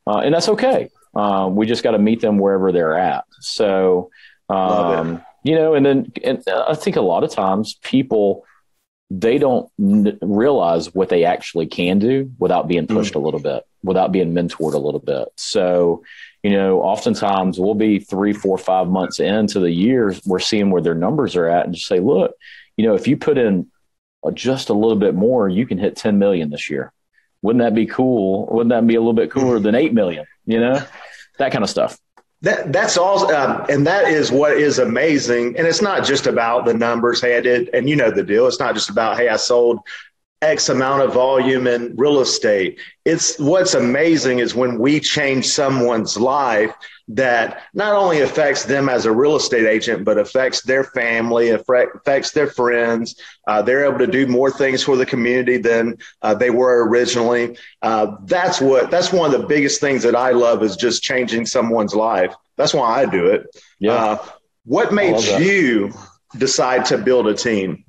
Uh, 0.08 0.20
and 0.20 0.34
that's 0.34 0.50
okay. 0.50 0.90
Uh, 1.16 1.48
we 1.52 1.68
just 1.68 1.84
got 1.84 1.92
to 1.92 2.00
meet 2.00 2.22
them 2.22 2.40
wherever 2.40 2.72
they're 2.72 2.98
at. 2.98 3.26
So, 3.40 4.10
um, 4.50 5.24
you 5.44 5.56
know, 5.56 5.76
and 5.76 5.86
then 5.86 6.12
and 6.24 6.44
I 6.48 6.74
think 6.74 6.96
a 6.96 7.02
lot 7.02 7.24
of 7.24 7.31
times 7.31 7.78
people 7.84 8.46
they 9.12 9.38
don't 9.38 9.70
n- 9.80 10.18
realize 10.22 10.94
what 10.94 11.10
they 11.10 11.26
actually 11.26 11.66
can 11.66 12.00
do 12.00 12.31
without 12.38 12.68
being 12.68 12.86
pushed 12.86 13.14
mm. 13.14 13.18
a 13.18 13.20
little 13.20 13.40
bit, 13.40 13.64
without 13.84 14.12
being 14.12 14.34
mentored 14.34 14.74
a 14.74 14.78
little 14.78 15.00
bit. 15.00 15.30
So, 15.36 16.04
you 16.44 16.52
know, 16.52 16.82
oftentimes 16.82 17.60
we'll 17.60 17.76
be 17.76 18.00
three, 18.00 18.34
four, 18.34 18.58
five 18.58 18.88
months 18.88 19.20
into 19.20 19.60
the 19.60 19.72
year, 19.72 20.16
we're 20.26 20.40
seeing 20.40 20.70
where 20.70 20.82
their 20.82 20.96
numbers 20.96 21.36
are 21.36 21.48
at 21.48 21.66
and 21.66 21.76
just 21.76 21.88
say, 21.88 22.00
look, 22.00 22.32
you 22.78 22.86
know, 22.86 22.96
if 22.96 23.08
you 23.08 23.18
put 23.18 23.38
in 23.38 23.68
just 24.34 24.70
a 24.70 24.74
little 24.74 24.96
bit 24.96 25.16
more, 25.16 25.50
you 25.50 25.66
can 25.66 25.78
hit 25.78 25.96
10 25.96 26.18
million 26.18 26.50
this 26.50 26.70
year. 26.70 26.94
Wouldn't 27.42 27.64
that 27.64 27.76
be 27.76 27.86
cool? 27.86 28.48
Wouldn't 28.48 28.70
that 28.70 28.86
be 28.86 28.96
a 28.96 29.00
little 29.00 29.14
bit 29.14 29.32
cooler 29.32 29.60
than 29.60 29.76
8 29.76 29.94
million? 29.94 30.26
You 30.46 30.60
know, 30.60 30.82
that 31.38 31.52
kind 31.52 31.64
of 31.64 31.70
stuff. 31.70 31.98
That, 32.42 32.72
that's 32.72 32.98
all, 32.98 33.30
um, 33.34 33.66
and 33.70 33.86
that 33.86 34.08
is 34.08 34.32
what 34.32 34.54
is 34.54 34.80
amazing. 34.80 35.58
And 35.58 35.68
it's 35.68 35.82
not 35.82 36.06
just 36.06 36.26
about 36.26 36.66
the 36.66 36.74
numbers. 36.74 37.20
Hey, 37.20 37.38
I 37.38 37.42
did, 37.42 37.69
and 37.74 37.90
you 37.90 37.98
know 37.98 38.12
the 38.12 38.24
deal. 38.24 38.48
It's 38.48 38.60
not 38.60 38.76
just 38.76 38.90
about 38.90 39.18
hey, 39.18 39.28
I 39.28 39.36
sold 39.36 39.80
X 40.42 40.69
amount 40.69 41.02
of 41.02 41.14
volume 41.14 41.68
in 41.68 41.96
real 41.98 42.22
estate. 42.22 42.80
It's 43.04 43.38
what's 43.40 43.74
amazing 43.74 44.40
is 44.40 44.56
when 44.56 44.80
we 44.80 45.00
change 45.02 45.46
someone's 45.48 46.18
life 46.18 46.74
that 47.10 47.64
not 47.74 47.94
only 47.94 48.22
affects 48.22 48.64
them 48.64 48.88
as 48.88 49.06
a 49.06 49.12
real 49.12 49.36
estate 49.36 49.66
agent, 49.66 50.06
but 50.06 50.18
affects 50.18 50.62
their 50.62 50.84
family, 50.84 51.50
affects 51.50 52.31
their 52.31 52.48
friends. 52.48 53.16
Uh, 53.48 53.62
they're 53.62 53.84
able 53.84 53.98
to 53.98 54.08
do 54.08 54.28
more 54.28 54.52
things 54.52 54.84
for 54.84 54.96
the 54.96 55.06
community 55.06 55.58
than 55.58 55.98
uh, 56.22 56.36
they 56.36 56.52
were 56.52 56.88
originally. 56.88 57.58
Uh, 57.81 58.16
that's 58.26 58.62
what, 58.62 58.92
that's 58.92 59.12
one 59.12 59.34
of 59.34 59.42
the 59.42 59.48
biggest 59.48 59.81
things 59.81 60.04
that 60.04 60.16
I 60.16 60.31
love 60.31 60.64
is 60.64 60.78
just 60.78 61.04
changing 61.04 61.48
someone's 61.48 61.96
life. 61.96 62.34
That's 62.58 62.74
why 62.74 63.02
I 63.02 63.06
do 63.06 63.26
it. 63.28 63.48
Yeah. 63.80 63.94
Uh, 63.94 64.26
what 64.66 64.94
made 64.94 65.19
you 65.42 65.92
decide 66.38 66.86
to 66.86 66.98
build 66.98 67.28
a 67.28 67.34
team? 67.34 67.86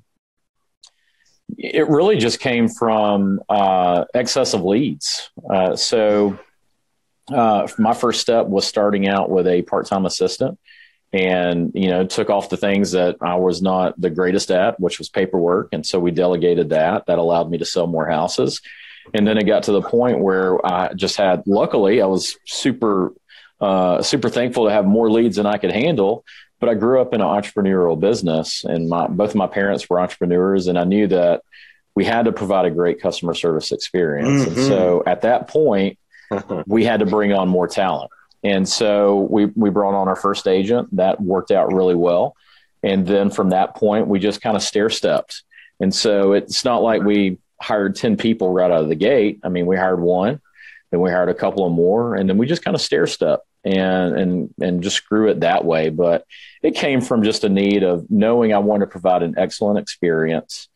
It 1.63 1.89
really 1.89 2.17
just 2.17 2.41
came 2.41 2.69
from 2.69 3.41
uh, 3.51 4.07
excessive 4.15 4.65
leads. 4.65 5.31
Uh, 5.49 5.77
so 5.77 6.39
uh, 7.31 7.69
my 7.79 7.93
first 7.93 8.21
step 8.21 8.47
was 8.47 8.67
starting 8.67 9.07
out 9.07 9.29
with 9.29 9.47
a 9.47 9.61
part-time 9.63 10.07
assistant 10.07 10.59
and 11.13 11.73
you 11.75 11.89
know 11.89 12.07
took 12.07 12.31
off 12.31 12.51
the 12.51 12.57
things 12.57 12.93
that 12.93 13.17
i 13.21 13.35
was 13.35 13.61
not 13.61 14.01
the 14.01 14.09
greatest 14.09 14.49
at 14.53 14.79
which 14.79 14.99
was 14.99 15.09
paperwork. 15.09 15.69
And 15.73 15.85
so 15.85 15.99
we 15.99 16.13
delegated 16.13 16.69
that. 16.71 17.07
That 17.07 17.19
allowed 17.19 17.51
me 17.51 17.59
to 17.59 17.65
sell 17.65 17.89
more 17.89 18.09
houses. 18.09 18.61
And 19.13 19.27
then 19.27 19.37
it 19.37 19.45
got 19.45 19.65
to 19.65 19.73
the 19.73 19.83
point 19.83 20.21
where 20.21 20.65
i 20.65 20.95
just 20.95 21.17
had 21.17 21.43
luckily 21.47 22.01
i 22.01 22.07
was 22.07 22.37
super 22.47 23.13
uh, 23.61 24.01
super 24.01 24.31
thankful 24.31 24.65
to 24.65 24.73
have 24.73 24.87
more 24.87 25.11
leads 25.11 25.37
than 25.37 25.47
i 25.47 25.59
could 25.59 25.73
handle 25.73 26.25
but 26.61 26.69
I 26.69 26.75
grew 26.75 27.01
up 27.01 27.15
in 27.15 27.21
an 27.21 27.27
entrepreneurial 27.27 27.99
business, 27.99 28.65
and 28.65 28.89
my, 28.89 29.07
both 29.07 29.31
of 29.31 29.37
my 29.37 29.47
parents 29.47 29.89
were 29.89 30.01
entrepreneurs, 30.01 30.67
and 30.67 30.79
I 30.79 30.85
knew 30.85 31.07
that 31.09 31.43
we 31.95 32.05
had 32.05 32.27
to 32.27 32.33
provide 32.33 32.67
a 32.67 32.71
great 32.71 33.01
customer 33.01 33.35
service 33.35 33.73
experience. 33.73 34.43
Mm-hmm. 34.43 34.59
And 34.59 34.69
so 34.69 35.03
at 35.07 35.23
that 35.23 35.49
point, 35.49 35.99
we 36.67 36.85
had 36.85 37.01
to 37.01 37.07
bring 37.07 37.33
on 37.33 37.49
more 37.49 37.67
talent. 37.67 38.11
And 38.43 38.69
so 38.69 39.29
we, 39.31 39.47
we 39.47 39.71
brought 39.71 39.95
on 39.95 40.09
our 40.09 40.17
first 40.17 40.47
agent. 40.47 40.95
That 40.97 41.21
worked 41.21 41.51
out 41.51 41.73
really 41.73 41.95
well. 41.95 42.37
And 42.83 43.07
then 43.07 43.31
from 43.31 43.51
that 43.51 43.75
point, 43.75 44.07
we 44.07 44.19
just 44.19 44.41
kind 44.41 44.57
of 44.57 44.63
stair 44.63 44.89
stepped. 44.89 45.43
And 45.81 45.95
so 45.95 46.33
it's 46.33 46.65
not 46.65 46.83
like 46.83 47.03
we 47.03 47.39
hired 47.61 47.97
10 47.97 48.17
people 48.17 48.53
right 48.53 48.71
out 48.71 48.83
of 48.83 48.89
the 48.89 48.95
gate. 48.95 49.41
I 49.43 49.49
mean, 49.49 49.67
we 49.67 49.77
hired 49.77 50.01
one, 50.01 50.41
then 50.91 51.01
we 51.01 51.11
hired 51.11 51.29
a 51.29 51.35
couple 51.35 51.67
of 51.67 51.73
more, 51.73 52.15
and 52.15 52.29
then 52.29 52.39
we 52.39 52.47
just 52.47 52.65
kind 52.65 52.75
of 52.75 52.81
stair 52.81 53.07
step. 53.07 53.41
And 53.65 54.17
and 54.17 54.55
and 54.61 54.83
just 54.83 55.07
grew 55.09 55.29
it 55.29 55.41
that 55.41 55.65
way. 55.65 55.91
But 55.91 56.25
it 56.63 56.75
came 56.75 57.01
from 57.01 57.23
just 57.23 57.45
a 57.45 57.49
need 57.49 57.83
of 57.83 58.11
knowing 58.11 58.53
I 58.53 58.59
wanted 58.59 58.87
to 58.87 58.91
provide 58.91 59.23
an 59.23 59.35
excellent 59.37 59.79
experience, 59.79 60.69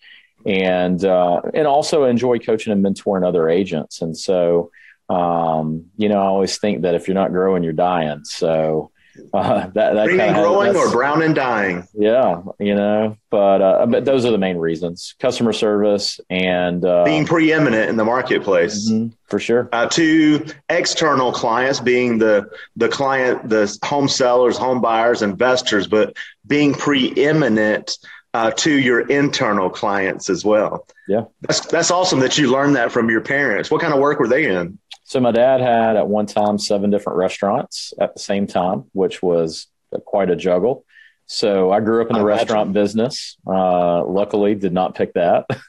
and 0.47 1.03
uh, 1.05 1.41
and 1.53 1.67
also 1.67 2.05
enjoy 2.05 2.38
coaching 2.38 2.73
and 2.73 2.85
mentoring 2.85 3.26
other 3.26 3.49
agents. 3.49 4.03
And 4.03 4.17
so, 4.17 4.71
um, 5.09 5.87
you 5.97 6.09
know, 6.09 6.21
I 6.21 6.26
always 6.26 6.59
think 6.59 6.83
that 6.83 6.95
if 6.95 7.09
you're 7.09 7.14
not 7.14 7.33
growing, 7.33 7.62
you're 7.62 7.73
dying. 7.73 8.25
So 8.25 8.91
uh, 9.33 9.66
that, 9.68 9.94
that 9.94 10.06
Green 10.06 10.21
and 10.21 10.35
growing 10.37 10.76
or 10.76 10.90
brown 10.90 11.23
and 11.23 11.35
dying. 11.35 11.87
Yeah, 11.94 12.42
you 12.59 12.75
know, 12.75 13.16
but 13.30 13.62
uh, 13.62 13.87
but 13.87 14.04
those 14.04 14.25
are 14.25 14.30
the 14.30 14.38
main 14.38 14.56
reasons: 14.56 15.14
customer 15.18 15.52
service 15.52 16.21
and 16.30 16.85
uh, 16.85 17.04
being 17.04 17.26
preeminent 17.26 17.88
in 17.90 17.97
the 17.97 18.04
marketplace, 18.04 18.90
mm-hmm, 18.90 19.14
for 19.26 19.38
sure. 19.38 19.68
Uh, 19.73 19.87
to 19.88 20.44
external 20.68 21.33
clients, 21.33 21.80
being 21.80 22.18
the 22.18 22.49
the 22.76 22.88
client, 22.88 23.49
the 23.49 23.76
home 23.85 24.09
sellers, 24.09 24.56
home 24.56 24.80
buyers, 24.80 25.23
investors, 25.23 25.87
but 25.87 26.16
being 26.47 26.75
preeminent. 26.75 27.99
Uh, 28.37 28.50
to 28.50 28.80
your 28.80 29.06
internal 29.11 29.71
clients 29.71 30.28
as 30.28 30.44
well. 30.44 30.88
Yeah, 31.06 31.26
that's 31.42 31.61
that's 31.66 31.92
awesome 31.92 32.18
that 32.18 32.37
you 32.37 32.50
learned 32.50 32.75
that 32.75 32.90
from 32.90 33.09
your 33.09 33.21
parents. 33.21 33.71
What 33.71 33.80
kind 33.80 33.94
of 33.94 34.00
work 34.00 34.18
were 34.18 34.26
they 34.26 34.47
in? 34.47 34.76
So 35.04 35.20
my 35.20 35.30
dad 35.32 35.61
had 35.61 35.96
at 35.96 36.08
one 36.08 36.26
time 36.26 36.58
seven 36.58 36.90
different 36.90 37.18
restaurants 37.18 37.92
at 38.00 38.14
the 38.14 38.20
same 38.20 38.46
time, 38.46 38.84
which 38.92 39.23
was 39.23 39.68
quite 40.04 40.30
a 40.30 40.37
juggle. 40.37 40.84
So 41.26 41.70
I 41.70 41.80
grew 41.80 42.02
up 42.02 42.11
in 42.11 42.16
the 42.16 42.25
restaurant 42.25 42.73
business. 42.73 43.37
Uh, 43.46 44.04
luckily, 44.04 44.54
did 44.54 44.73
not 44.73 44.94
pick 44.94 45.14
that. 45.14 45.46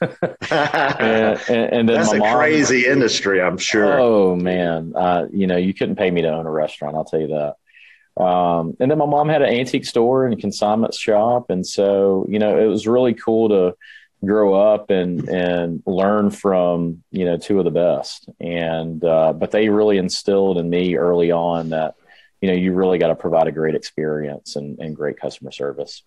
and, 0.50 1.40
and, 1.48 1.74
and, 1.74 1.88
then 1.88 1.96
that's 1.96 2.12
a 2.12 2.18
mom, 2.18 2.36
crazy 2.36 2.86
industry, 2.86 3.40
I'm 3.40 3.56
sure. 3.56 3.98
Oh 3.98 4.36
man, 4.36 4.92
uh, 4.94 5.26
you 5.32 5.46
know 5.46 5.56
you 5.56 5.72
couldn't 5.72 5.96
pay 5.96 6.10
me 6.10 6.22
to 6.22 6.28
own 6.28 6.46
a 6.46 6.50
restaurant. 6.50 6.94
I'll 6.94 7.04
tell 7.04 7.20
you 7.20 7.28
that. 7.28 8.22
Um, 8.22 8.76
and 8.80 8.90
then 8.90 8.98
my 8.98 9.06
mom 9.06 9.28
had 9.28 9.42
an 9.42 9.48
antique 9.48 9.86
store 9.86 10.26
and 10.26 10.38
consignment 10.38 10.92
shop, 10.94 11.48
and 11.48 11.66
so 11.66 12.26
you 12.28 12.38
know 12.38 12.58
it 12.58 12.66
was 12.66 12.86
really 12.86 13.14
cool 13.14 13.48
to 13.48 13.76
grow 14.24 14.54
up 14.54 14.90
and 14.90 15.28
and 15.28 15.82
learn 15.86 16.30
from 16.30 17.02
you 17.10 17.24
know 17.24 17.36
two 17.36 17.58
of 17.58 17.64
the 17.64 17.70
best. 17.70 18.28
And 18.40 19.02
uh, 19.04 19.32
but 19.32 19.50
they 19.50 19.68
really 19.68 19.98
instilled 19.98 20.58
in 20.58 20.68
me 20.68 20.96
early 20.96 21.30
on 21.30 21.70
that 21.70 21.94
you 22.40 22.48
know 22.48 22.54
you 22.54 22.72
really 22.72 22.98
got 22.98 23.08
to 23.08 23.14
provide 23.14 23.46
a 23.46 23.52
great 23.52 23.74
experience 23.74 24.56
and, 24.56 24.78
and 24.78 24.96
great 24.96 25.18
customer 25.18 25.52
service. 25.52 26.02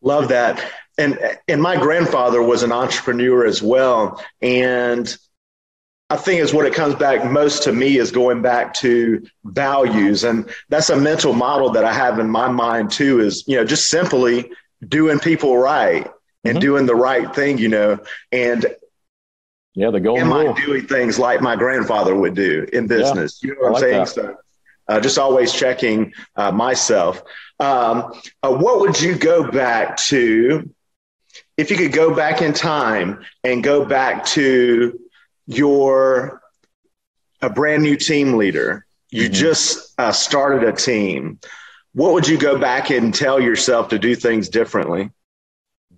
Love 0.00 0.28
that. 0.28 0.62
And 0.98 1.18
and 1.48 1.62
my 1.62 1.76
grandfather 1.76 2.42
was 2.42 2.62
an 2.62 2.72
entrepreneur 2.72 3.46
as 3.46 3.62
well. 3.62 4.22
And 4.42 5.14
I 6.10 6.16
think 6.16 6.42
is 6.42 6.52
what 6.52 6.66
it 6.66 6.74
comes 6.74 6.94
back 6.94 7.24
most 7.30 7.62
to 7.62 7.72
me 7.72 7.96
is 7.96 8.12
going 8.12 8.42
back 8.42 8.74
to 8.74 9.26
values. 9.44 10.22
And 10.24 10.48
that's 10.68 10.90
a 10.90 10.96
mental 10.96 11.32
model 11.32 11.70
that 11.70 11.84
I 11.84 11.92
have 11.92 12.18
in 12.18 12.28
my 12.28 12.48
mind 12.48 12.92
too, 12.92 13.20
is, 13.20 13.42
you 13.48 13.56
know, 13.56 13.64
just 13.64 13.88
simply 13.88 14.50
doing 14.86 15.18
people 15.18 15.56
right 15.56 16.10
and 16.44 16.54
mm-hmm. 16.54 16.60
doing 16.60 16.86
the 16.86 16.94
right 16.94 17.34
thing, 17.34 17.58
you 17.58 17.68
know, 17.68 17.98
and 18.30 18.66
yeah, 19.74 19.90
the 19.90 20.00
goal. 20.00 20.18
Am 20.18 20.32
rule. 20.32 20.50
I 20.50 20.60
doing 20.64 20.86
things 20.86 21.18
like 21.18 21.40
my 21.40 21.56
grandfather 21.56 22.14
would 22.14 22.34
do 22.34 22.66
in 22.72 22.86
business? 22.86 23.40
Yeah, 23.42 23.48
you 23.48 23.54
know 23.54 23.60
what 23.62 23.66
I 23.66 23.68
I'm 23.68 23.72
like 23.72 24.08
saying? 24.08 24.26
That. 24.26 24.36
So, 24.36 24.36
uh, 24.86 25.00
just 25.00 25.18
always 25.18 25.52
checking 25.52 26.12
uh, 26.36 26.52
myself. 26.52 27.22
Um, 27.58 28.12
uh, 28.42 28.54
what 28.54 28.80
would 28.80 29.00
you 29.00 29.16
go 29.16 29.50
back 29.50 29.96
to 29.96 30.70
if 31.56 31.70
you 31.70 31.76
could 31.76 31.92
go 31.92 32.14
back 32.14 32.42
in 32.42 32.52
time 32.52 33.24
and 33.42 33.64
go 33.64 33.84
back 33.84 34.26
to 34.26 34.98
your 35.46 36.40
a 37.42 37.50
brand 37.50 37.82
new 37.82 37.96
team 37.96 38.34
leader? 38.34 38.86
You 39.10 39.24
mm-hmm. 39.24 39.32
just 39.32 39.92
uh, 39.98 40.12
started 40.12 40.68
a 40.68 40.72
team. 40.72 41.40
What 41.94 42.12
would 42.12 42.28
you 42.28 42.36
go 42.36 42.58
back 42.58 42.90
and 42.90 43.14
tell 43.14 43.40
yourself 43.40 43.88
to 43.88 43.98
do 43.98 44.14
things 44.14 44.48
differently? 44.48 45.10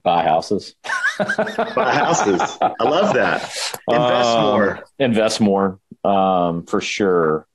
Buy 0.06 0.22
houses. 0.22 0.76
buy 1.18 1.92
houses. 1.94 2.40
I 2.62 2.84
love 2.84 3.14
that. 3.14 3.42
Invest 3.90 4.28
um, 4.28 4.44
more. 4.44 4.84
Invest 5.00 5.40
more 5.40 5.80
um, 6.04 6.64
for 6.64 6.80
sure. 6.80 7.46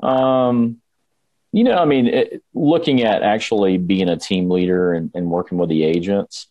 Um, 0.00 0.80
you 1.52 1.64
know, 1.64 1.76
I 1.76 1.84
mean, 1.84 2.06
it, 2.06 2.44
looking 2.54 3.02
at 3.02 3.24
actually 3.24 3.76
being 3.76 4.08
a 4.08 4.16
team 4.16 4.48
leader 4.48 4.92
and, 4.92 5.10
and 5.14 5.28
working 5.28 5.58
with 5.58 5.68
the 5.68 5.82
agents, 5.82 6.46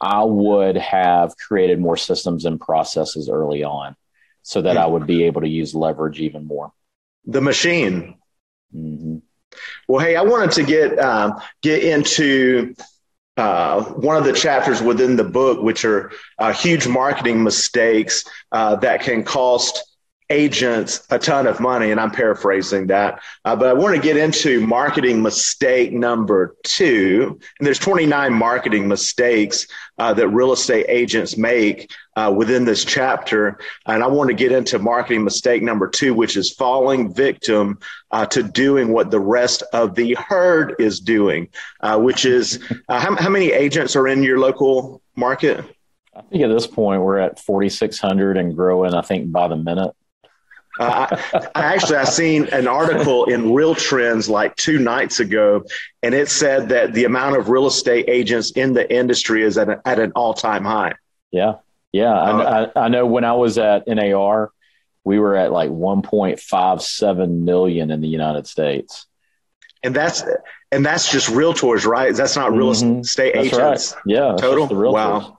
I 0.00 0.22
would 0.22 0.76
have 0.76 1.36
created 1.36 1.80
more 1.80 1.96
systems 1.96 2.44
and 2.44 2.60
processes 2.60 3.28
early 3.28 3.64
on 3.64 3.96
so 4.42 4.62
that 4.62 4.76
I 4.76 4.86
would 4.86 5.06
be 5.06 5.24
able 5.24 5.40
to 5.40 5.48
use 5.48 5.74
leverage 5.74 6.20
even 6.20 6.46
more. 6.46 6.72
The 7.24 7.40
machine. 7.40 8.18
Mm-hmm. 8.74 9.18
Well, 9.88 10.04
hey, 10.04 10.14
I 10.14 10.22
wanted 10.22 10.52
to 10.52 10.62
get 10.62 10.98
um, 10.98 11.40
get 11.60 11.82
into 11.82 12.74
uh, 13.36 13.82
one 13.82 14.16
of 14.16 14.24
the 14.24 14.32
chapters 14.32 14.82
within 14.82 15.16
the 15.16 15.24
book, 15.24 15.62
which 15.62 15.84
are 15.84 16.12
uh, 16.38 16.52
huge 16.52 16.86
marketing 16.86 17.42
mistakes 17.42 18.24
uh, 18.52 18.76
that 18.76 19.02
can 19.02 19.24
cost 19.24 19.91
agents 20.32 21.06
a 21.10 21.18
ton 21.18 21.46
of 21.46 21.60
money. 21.60 21.90
And 21.90 22.00
I'm 22.00 22.10
paraphrasing 22.10 22.86
that. 22.86 23.20
Uh, 23.44 23.54
but 23.54 23.68
I 23.68 23.72
want 23.74 23.94
to 23.94 24.00
get 24.00 24.16
into 24.16 24.66
marketing 24.66 25.22
mistake 25.22 25.92
number 25.92 26.56
two. 26.64 27.38
And 27.58 27.66
there's 27.66 27.78
29 27.78 28.32
marketing 28.32 28.88
mistakes 28.88 29.66
uh, 29.98 30.14
that 30.14 30.28
real 30.28 30.52
estate 30.52 30.86
agents 30.88 31.36
make 31.36 31.92
uh, 32.16 32.32
within 32.34 32.64
this 32.64 32.84
chapter. 32.84 33.58
And 33.86 34.02
I 34.02 34.06
want 34.06 34.28
to 34.28 34.34
get 34.34 34.52
into 34.52 34.78
marketing 34.78 35.22
mistake 35.22 35.62
number 35.62 35.86
two, 35.86 36.14
which 36.14 36.36
is 36.36 36.50
falling 36.50 37.12
victim 37.12 37.78
uh, 38.10 38.26
to 38.26 38.42
doing 38.42 38.92
what 38.92 39.10
the 39.10 39.20
rest 39.20 39.62
of 39.74 39.94
the 39.94 40.14
herd 40.14 40.76
is 40.78 40.98
doing, 40.98 41.48
uh, 41.80 41.98
which 41.98 42.24
is 42.24 42.58
uh, 42.88 42.98
how, 42.98 43.14
how 43.16 43.28
many 43.28 43.52
agents 43.52 43.94
are 43.96 44.08
in 44.08 44.22
your 44.22 44.38
local 44.38 45.02
market? 45.14 45.64
I 46.14 46.22
think 46.22 46.42
at 46.42 46.48
this 46.48 46.66
point 46.66 47.02
we're 47.02 47.18
at 47.18 47.38
4,600 47.38 48.36
and 48.36 48.54
growing, 48.54 48.94
I 48.94 49.02
think, 49.02 49.30
by 49.30 49.48
the 49.48 49.56
minute. 49.56 49.92
Uh, 50.78 51.06
I, 51.10 51.46
I, 51.54 51.74
actually 51.74 51.96
I 51.96 52.04
seen 52.04 52.48
an 52.48 52.66
article 52.66 53.24
in 53.26 53.52
Real 53.52 53.74
Trends 53.74 54.28
like 54.28 54.56
two 54.56 54.78
nights 54.78 55.20
ago, 55.20 55.64
and 56.02 56.14
it 56.14 56.30
said 56.30 56.70
that 56.70 56.94
the 56.94 57.04
amount 57.04 57.36
of 57.36 57.48
real 57.48 57.66
estate 57.66 58.06
agents 58.08 58.52
in 58.52 58.72
the 58.72 58.90
industry 58.92 59.42
is 59.42 59.58
at, 59.58 59.68
a, 59.68 59.82
at 59.84 59.98
an 59.98 60.12
all 60.12 60.32
time 60.32 60.64
high. 60.64 60.94
Yeah, 61.30 61.56
yeah. 61.92 62.14
Uh, 62.14 62.70
I, 62.74 62.80
I, 62.84 62.88
know 62.88 63.06
when 63.06 63.24
I 63.24 63.34
was 63.34 63.58
at 63.58 63.86
NAR, 63.86 64.50
we 65.04 65.18
were 65.18 65.36
at 65.36 65.52
like 65.52 65.70
1.57 65.70 67.28
million 67.40 67.90
in 67.90 68.00
the 68.00 68.08
United 68.08 68.46
States, 68.46 69.06
and 69.82 69.94
that's 69.94 70.24
and 70.70 70.86
that's 70.86 71.12
just 71.12 71.28
realtors, 71.28 71.84
right? 71.84 72.14
That's 72.14 72.34
not 72.34 72.52
real 72.52 72.72
mm-hmm. 72.72 73.00
estate 73.00 73.34
that's 73.34 73.46
agents. 73.48 73.94
Right. 73.94 74.02
Yeah, 74.06 74.36
total. 74.38 74.68
Wow. 74.92 75.38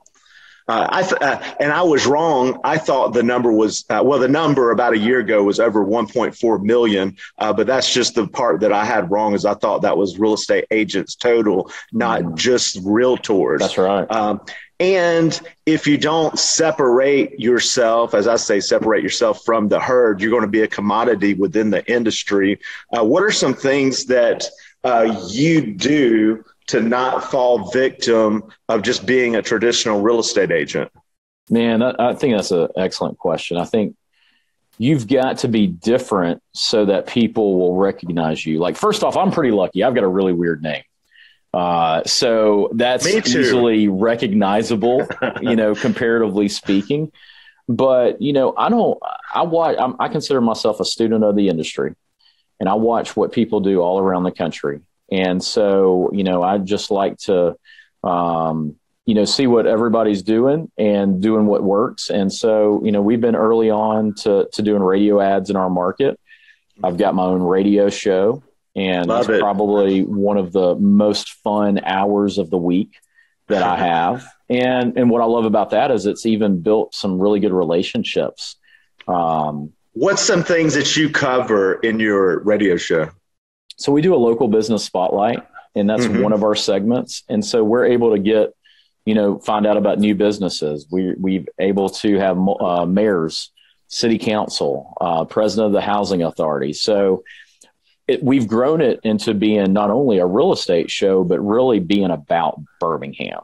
Uh, 0.67 0.87
I 0.89 1.01
th- 1.03 1.21
uh, 1.21 1.55
and 1.59 1.71
I 1.71 1.81
was 1.81 2.05
wrong. 2.05 2.59
I 2.63 2.77
thought 2.77 3.13
the 3.13 3.23
number 3.23 3.51
was 3.51 3.85
uh, 3.89 4.01
well, 4.03 4.19
the 4.19 4.27
number 4.27 4.71
about 4.71 4.93
a 4.93 4.97
year 4.97 5.19
ago 5.19 5.43
was 5.43 5.59
over 5.59 5.85
1.4 5.85 6.63
million, 6.63 7.17
uh, 7.37 7.53
but 7.53 7.67
that's 7.67 7.93
just 7.93 8.15
the 8.15 8.27
part 8.27 8.61
that 8.61 8.71
I 8.71 8.85
had 8.85 9.11
wrong. 9.11 9.33
Is 9.33 9.45
I 9.45 9.55
thought 9.55 9.81
that 9.81 9.97
was 9.97 10.17
real 10.17 10.33
estate 10.33 10.65
agents 10.71 11.15
total, 11.15 11.69
not 11.91 12.21
mm. 12.21 12.35
just 12.35 12.83
realtors. 12.83 13.59
That's 13.59 13.77
right. 13.77 14.09
Um, 14.09 14.41
and 14.79 15.39
if 15.65 15.87
you 15.87 15.97
don't 15.97 16.37
separate 16.37 17.39
yourself, 17.39 18.13
as 18.13 18.27
I 18.27 18.35
say, 18.35 18.59
separate 18.59 19.03
yourself 19.03 19.45
from 19.45 19.69
the 19.69 19.79
herd, 19.79 20.19
you're 20.19 20.31
going 20.31 20.41
to 20.41 20.47
be 20.47 20.63
a 20.63 20.67
commodity 20.67 21.35
within 21.35 21.69
the 21.69 21.85
industry. 21.89 22.59
Uh, 22.91 23.03
what 23.05 23.23
are 23.23 23.31
some 23.31 23.53
things 23.53 24.05
that 24.05 24.45
uh, 24.83 25.25
you 25.29 25.73
do? 25.73 26.43
To 26.73 26.81
not 26.81 27.23
fall 27.23 27.69
victim 27.69 28.43
of 28.67 28.81
just 28.81 29.05
being 29.05 29.35
a 29.35 29.43
traditional 29.43 30.01
real 30.01 30.19
estate 30.19 30.51
agent? 30.51 30.91
Man, 31.51 31.83
I, 31.83 31.93
I 31.99 32.13
think 32.15 32.35
that's 32.35 32.49
an 32.49 32.67
excellent 32.75 33.19
question. 33.19 33.57
I 33.57 33.65
think 33.65 33.95
you've 34.79 35.07
got 35.07 35.37
to 35.39 35.47
be 35.47 35.67
different 35.67 36.41
so 36.53 36.85
that 36.85 37.05
people 37.05 37.59
will 37.59 37.75
recognize 37.75 38.43
you. 38.43 38.57
Like, 38.57 38.75
first 38.75 39.03
off, 39.03 39.15
I'm 39.15 39.31
pretty 39.31 39.51
lucky. 39.51 39.83
I've 39.83 39.93
got 39.93 40.03
a 40.03 40.07
really 40.07 40.33
weird 40.33 40.63
name. 40.63 40.81
Uh, 41.53 42.03
so 42.05 42.71
that's 42.73 43.05
easily 43.05 43.87
recognizable, 43.87 45.07
you 45.41 45.55
know, 45.55 45.75
comparatively 45.75 46.49
speaking. 46.49 47.11
But, 47.69 48.19
you 48.19 48.33
know, 48.33 48.55
I 48.57 48.69
don't, 48.69 48.97
I 49.31 49.43
watch, 49.43 49.77
I'm, 49.79 49.95
I 49.99 50.07
consider 50.07 50.41
myself 50.41 50.79
a 50.79 50.85
student 50.85 51.23
of 51.23 51.35
the 51.35 51.49
industry 51.49 51.93
and 52.59 52.67
I 52.67 52.73
watch 52.73 53.15
what 53.15 53.31
people 53.31 53.59
do 53.59 53.79
all 53.81 53.99
around 53.99 54.23
the 54.23 54.31
country. 54.31 54.81
And 55.13 55.43
so, 55.43 56.09
you 56.11 56.23
know, 56.23 56.41
I 56.41 56.57
just 56.57 56.89
like 56.89 57.17
to, 57.25 57.55
um, 58.03 58.75
you 59.05 59.13
know, 59.13 59.25
see 59.25 59.45
what 59.45 59.67
everybody's 59.67 60.23
doing 60.23 60.71
and 60.75 61.21
doing 61.21 61.45
what 61.45 61.61
works. 61.61 62.09
And 62.09 62.33
so, 62.33 62.81
you 62.83 62.91
know, 62.91 63.01
we've 63.01 63.21
been 63.21 63.35
early 63.35 63.69
on 63.69 64.15
to, 64.23 64.49
to 64.53 64.61
doing 64.63 64.81
radio 64.81 65.21
ads 65.21 65.51
in 65.51 65.55
our 65.55 65.69
market. 65.69 66.19
I've 66.83 66.97
got 66.97 67.13
my 67.13 67.23
own 67.23 67.43
radio 67.43 67.89
show, 67.89 68.41
and 68.75 69.05
Love 69.05 69.29
it's 69.29 69.37
it. 69.37 69.39
probably 69.39 70.01
one 70.03 70.37
of 70.37 70.51
the 70.51 70.73
most 70.75 71.33
fun 71.43 71.79
hours 71.83 72.39
of 72.39 72.49
the 72.49 72.57
week 72.57 72.95
that 73.47 73.61
I 73.61 73.77
have. 73.89 74.25
And 74.49 74.97
and 74.97 75.11
what 75.11 75.21
I 75.21 75.25
love 75.25 75.45
about 75.45 75.69
that 75.69 75.91
is 75.91 76.07
it's 76.07 76.25
even 76.25 76.61
built 76.61 76.95
some 76.95 77.19
really 77.19 77.39
good 77.39 77.53
relationships. 77.53 78.55
Um, 79.07 79.73
What's 79.93 80.23
some 80.23 80.43
things 80.43 80.73
that 80.73 80.97
you 80.97 81.11
cover 81.11 81.75
in 81.75 81.99
your 81.99 82.39
radio 82.39 82.77
show? 82.77 83.11
So 83.75 83.91
we 83.91 84.01
do 84.01 84.15
a 84.15 84.17
local 84.17 84.47
business 84.47 84.83
spotlight, 84.83 85.39
and 85.75 85.89
that's 85.89 86.05
mm-hmm. 86.05 86.21
one 86.21 86.33
of 86.33 86.43
our 86.43 86.55
segments. 86.55 87.23
And 87.29 87.43
so 87.43 87.63
we're 87.63 87.85
able 87.85 88.11
to 88.13 88.19
get, 88.19 88.53
you 89.05 89.15
know, 89.15 89.39
find 89.39 89.65
out 89.65 89.77
about 89.77 89.99
new 89.99 90.15
businesses. 90.15 90.87
We 90.91 91.13
we've 91.19 91.47
able 91.59 91.89
to 91.89 92.17
have 92.17 92.37
uh, 92.37 92.85
mayors, 92.85 93.51
city 93.87 94.17
council, 94.17 94.93
uh, 95.01 95.25
president 95.25 95.67
of 95.67 95.73
the 95.73 95.81
housing 95.81 96.23
authority. 96.23 96.73
So 96.73 97.23
it, 98.07 98.23
we've 98.23 98.47
grown 98.47 98.81
it 98.81 98.99
into 99.03 99.33
being 99.33 99.73
not 99.73 99.89
only 99.89 100.19
a 100.19 100.25
real 100.25 100.51
estate 100.53 100.91
show, 100.91 101.23
but 101.23 101.39
really 101.39 101.79
being 101.79 102.11
about 102.11 102.61
Birmingham. 102.79 103.41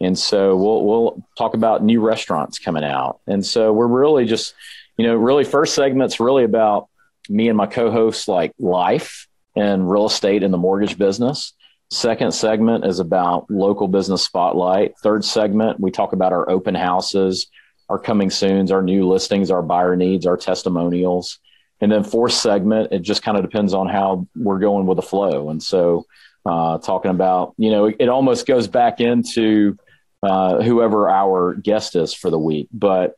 And 0.00 0.18
so 0.18 0.56
we'll 0.56 0.84
we'll 0.84 1.26
talk 1.38 1.54
about 1.54 1.82
new 1.82 2.00
restaurants 2.00 2.58
coming 2.58 2.84
out. 2.84 3.20
And 3.26 3.44
so 3.44 3.72
we're 3.72 3.86
really 3.86 4.26
just, 4.26 4.54
you 4.98 5.06
know, 5.06 5.14
really 5.14 5.44
first 5.44 5.74
segment's 5.74 6.20
really 6.20 6.44
about 6.44 6.88
me 7.28 7.48
and 7.48 7.56
my 7.56 7.66
co-hosts 7.66 8.28
like 8.28 8.52
life 8.58 9.28
and 9.56 9.88
real 9.90 10.06
estate 10.06 10.42
in 10.42 10.50
the 10.50 10.58
mortgage 10.58 10.98
business. 10.98 11.52
Second 11.90 12.32
segment 12.32 12.84
is 12.84 12.98
about 12.98 13.50
local 13.50 13.88
business 13.88 14.22
spotlight. 14.22 14.96
Third 14.98 15.24
segment, 15.24 15.78
we 15.78 15.90
talk 15.90 16.12
about 16.12 16.32
our 16.32 16.48
open 16.50 16.74
houses, 16.74 17.46
our 17.88 17.98
coming 17.98 18.30
soons, 18.30 18.72
our 18.72 18.82
new 18.82 19.06
listings, 19.06 19.50
our 19.50 19.62
buyer 19.62 19.94
needs, 19.94 20.26
our 20.26 20.36
testimonials. 20.36 21.38
And 21.80 21.92
then 21.92 22.02
fourth 22.02 22.32
segment, 22.32 22.92
it 22.92 23.02
just 23.02 23.22
kind 23.22 23.36
of 23.36 23.42
depends 23.42 23.74
on 23.74 23.88
how 23.88 24.26
we're 24.34 24.58
going 24.58 24.86
with 24.86 24.96
the 24.96 25.02
flow. 25.02 25.50
And 25.50 25.62
so, 25.62 26.06
uh, 26.46 26.78
talking 26.78 27.10
about, 27.10 27.54
you 27.56 27.70
know, 27.70 27.86
it, 27.86 27.96
it 28.00 28.08
almost 28.08 28.46
goes 28.46 28.68
back 28.68 29.00
into 29.00 29.76
uh, 30.22 30.62
whoever 30.62 31.08
our 31.08 31.54
guest 31.54 31.96
is 31.96 32.14
for 32.14 32.30
the 32.30 32.38
week. 32.38 32.68
But, 32.72 33.14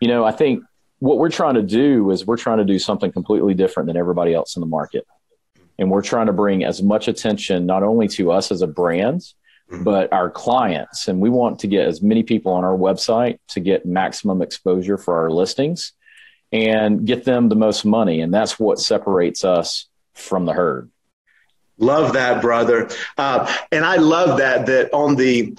you 0.00 0.08
know, 0.08 0.24
I 0.24 0.32
think 0.32 0.64
what 0.98 1.18
we're 1.18 1.30
trying 1.30 1.54
to 1.54 1.62
do 1.62 2.10
is 2.10 2.26
we're 2.26 2.36
trying 2.36 2.58
to 2.58 2.64
do 2.64 2.78
something 2.78 3.12
completely 3.12 3.54
different 3.54 3.86
than 3.86 3.96
everybody 3.96 4.34
else 4.34 4.56
in 4.56 4.60
the 4.60 4.66
market. 4.66 5.06
And 5.78 5.90
we're 5.90 6.02
trying 6.02 6.26
to 6.26 6.32
bring 6.32 6.64
as 6.64 6.82
much 6.82 7.08
attention 7.08 7.66
not 7.66 7.82
only 7.82 8.08
to 8.08 8.30
us 8.30 8.52
as 8.52 8.62
a 8.62 8.66
brand, 8.66 9.20
mm-hmm. 9.70 9.82
but 9.82 10.12
our 10.12 10.30
clients. 10.30 11.08
And 11.08 11.20
we 11.20 11.30
want 11.30 11.60
to 11.60 11.66
get 11.66 11.86
as 11.86 12.02
many 12.02 12.22
people 12.22 12.52
on 12.52 12.64
our 12.64 12.76
website 12.76 13.38
to 13.48 13.60
get 13.60 13.84
maximum 13.84 14.42
exposure 14.42 14.98
for 14.98 15.18
our 15.18 15.30
listings 15.30 15.92
and 16.52 17.04
get 17.04 17.24
them 17.24 17.48
the 17.48 17.56
most 17.56 17.84
money. 17.84 18.20
And 18.20 18.32
that's 18.32 18.58
what 18.58 18.78
separates 18.78 19.44
us 19.44 19.86
from 20.14 20.46
the 20.46 20.52
herd. 20.52 20.90
Love 21.78 22.12
that, 22.12 22.40
brother. 22.40 22.88
Uh, 23.18 23.52
and 23.72 23.84
I 23.84 23.96
love 23.96 24.38
that, 24.38 24.66
that 24.66 24.94
on 24.94 25.16
the, 25.16 25.58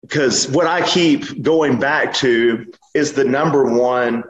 because 0.00 0.48
what 0.48 0.66
I 0.66 0.84
keep 0.84 1.40
going 1.40 1.78
back 1.78 2.14
to 2.14 2.72
is 2.94 3.12
the 3.12 3.22
number 3.22 3.64
one 3.64 4.24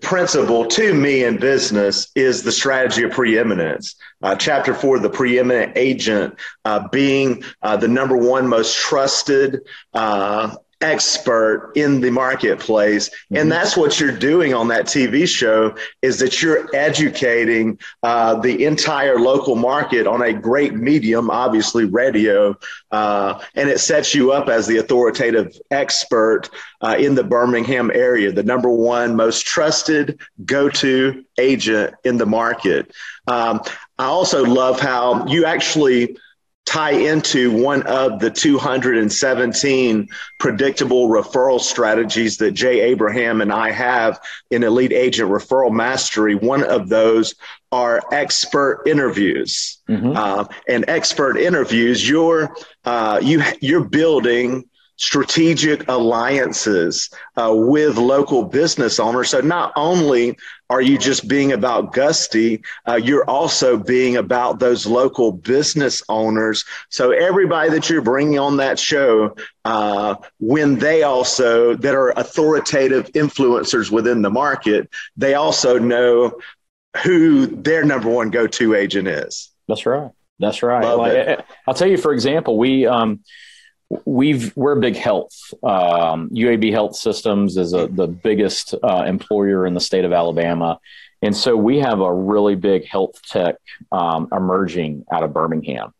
principle 0.00 0.66
to 0.66 0.94
me 0.94 1.24
in 1.24 1.38
business 1.38 2.10
is 2.14 2.42
the 2.42 2.52
strategy 2.52 3.04
of 3.04 3.12
preeminence. 3.12 3.94
Uh, 4.22 4.34
chapter 4.36 4.74
four, 4.74 4.98
the 4.98 5.10
preeminent 5.10 5.72
agent 5.76 6.34
uh, 6.64 6.88
being 6.88 7.42
uh, 7.62 7.76
the 7.76 7.88
number 7.88 8.16
one 8.16 8.46
most 8.46 8.76
trusted 8.76 9.60
uh, 9.94 10.54
expert 10.82 11.72
in 11.76 12.00
the 12.00 12.10
marketplace 12.10 13.08
mm-hmm. 13.08 13.36
and 13.36 13.52
that's 13.52 13.76
what 13.76 13.98
you're 14.00 14.16
doing 14.16 14.52
on 14.52 14.68
that 14.68 14.84
tv 14.84 15.26
show 15.26 15.74
is 16.02 16.18
that 16.18 16.42
you're 16.42 16.68
educating 16.74 17.78
uh, 18.02 18.34
the 18.40 18.64
entire 18.64 19.18
local 19.18 19.54
market 19.54 20.06
on 20.06 20.22
a 20.22 20.32
great 20.32 20.74
medium 20.74 21.30
obviously 21.30 21.84
radio 21.84 22.56
uh, 22.90 23.40
and 23.54 23.68
it 23.68 23.78
sets 23.78 24.14
you 24.14 24.32
up 24.32 24.48
as 24.48 24.66
the 24.66 24.76
authoritative 24.76 25.56
expert 25.70 26.50
uh, 26.80 26.96
in 26.98 27.14
the 27.14 27.24
birmingham 27.24 27.90
area 27.94 28.32
the 28.32 28.42
number 28.42 28.68
one 28.68 29.14
most 29.14 29.46
trusted 29.46 30.20
go-to 30.44 31.24
agent 31.38 31.94
in 32.04 32.16
the 32.16 32.26
market 32.26 32.92
um, 33.28 33.60
i 33.98 34.04
also 34.04 34.44
love 34.44 34.80
how 34.80 35.24
you 35.26 35.44
actually 35.44 36.16
tie 36.64 36.92
into 36.92 37.50
one 37.50 37.82
of 37.84 38.20
the 38.20 38.30
217 38.30 40.08
predictable 40.38 41.08
referral 41.08 41.60
strategies 41.60 42.38
that 42.38 42.52
Jay 42.52 42.80
Abraham 42.80 43.40
and 43.40 43.52
I 43.52 43.70
have 43.70 44.20
in 44.50 44.62
Elite 44.62 44.92
Agent 44.92 45.30
Referral 45.30 45.72
Mastery. 45.72 46.34
One 46.34 46.64
of 46.64 46.88
those 46.88 47.34
are 47.72 48.00
expert 48.12 48.84
interviews. 48.86 49.78
Mm-hmm. 49.88 50.16
Uh, 50.16 50.44
and 50.68 50.84
expert 50.88 51.36
interviews, 51.36 52.08
you're 52.08 52.54
uh, 52.84 53.18
you 53.22 53.42
you're 53.60 53.84
building 53.84 54.64
strategic 54.96 55.88
alliances 55.88 57.10
uh, 57.36 57.52
with 57.52 57.96
local 57.96 58.44
business 58.44 59.00
owners. 59.00 59.30
So 59.30 59.40
not 59.40 59.72
only 59.74 60.36
are 60.72 60.80
you 60.80 60.96
just 60.96 61.28
being 61.28 61.52
about 61.52 61.92
Gusty, 61.92 62.62
uh, 62.88 62.94
you're 62.94 63.28
also 63.28 63.76
being 63.76 64.16
about 64.16 64.58
those 64.58 64.86
local 64.86 65.30
business 65.30 66.02
owners. 66.08 66.64
So 66.88 67.10
everybody 67.10 67.68
that 67.68 67.90
you're 67.90 68.00
bringing 68.00 68.38
on 68.38 68.56
that 68.56 68.78
show, 68.78 69.36
uh, 69.66 70.14
when 70.40 70.78
they 70.78 71.02
also 71.02 71.76
that 71.76 71.94
are 71.94 72.18
authoritative 72.18 73.12
influencers 73.12 73.90
within 73.90 74.22
the 74.22 74.30
market, 74.30 74.88
they 75.14 75.34
also 75.34 75.78
know 75.78 76.40
who 77.04 77.46
their 77.46 77.84
number 77.84 78.08
one 78.08 78.30
go-to 78.30 78.74
agent 78.74 79.08
is. 79.08 79.50
That's 79.68 79.84
right. 79.84 80.10
That's 80.38 80.62
right. 80.62 80.82
Like, 80.82 81.44
I'll 81.66 81.74
tell 81.74 81.88
you, 81.88 81.98
for 81.98 82.14
example, 82.14 82.56
we 82.56 82.86
um, 82.86 83.20
we've 84.04 84.56
we're 84.56 84.76
big 84.76 84.96
health. 84.96 85.36
Um, 85.62 86.30
UAB 86.30 86.72
Health 86.72 86.96
Systems 86.96 87.56
is 87.56 87.72
a, 87.72 87.86
the 87.86 88.06
biggest 88.06 88.74
uh, 88.82 89.04
employer 89.06 89.66
in 89.66 89.74
the 89.74 89.80
state 89.80 90.04
of 90.04 90.12
Alabama, 90.12 90.80
and 91.20 91.36
so 91.36 91.56
we 91.56 91.78
have 91.78 92.00
a 92.00 92.12
really 92.12 92.54
big 92.54 92.84
health 92.84 93.20
tech 93.22 93.56
um, 93.90 94.28
emerging 94.32 95.04
out 95.12 95.22
of 95.22 95.32
Birmingham. 95.32 95.94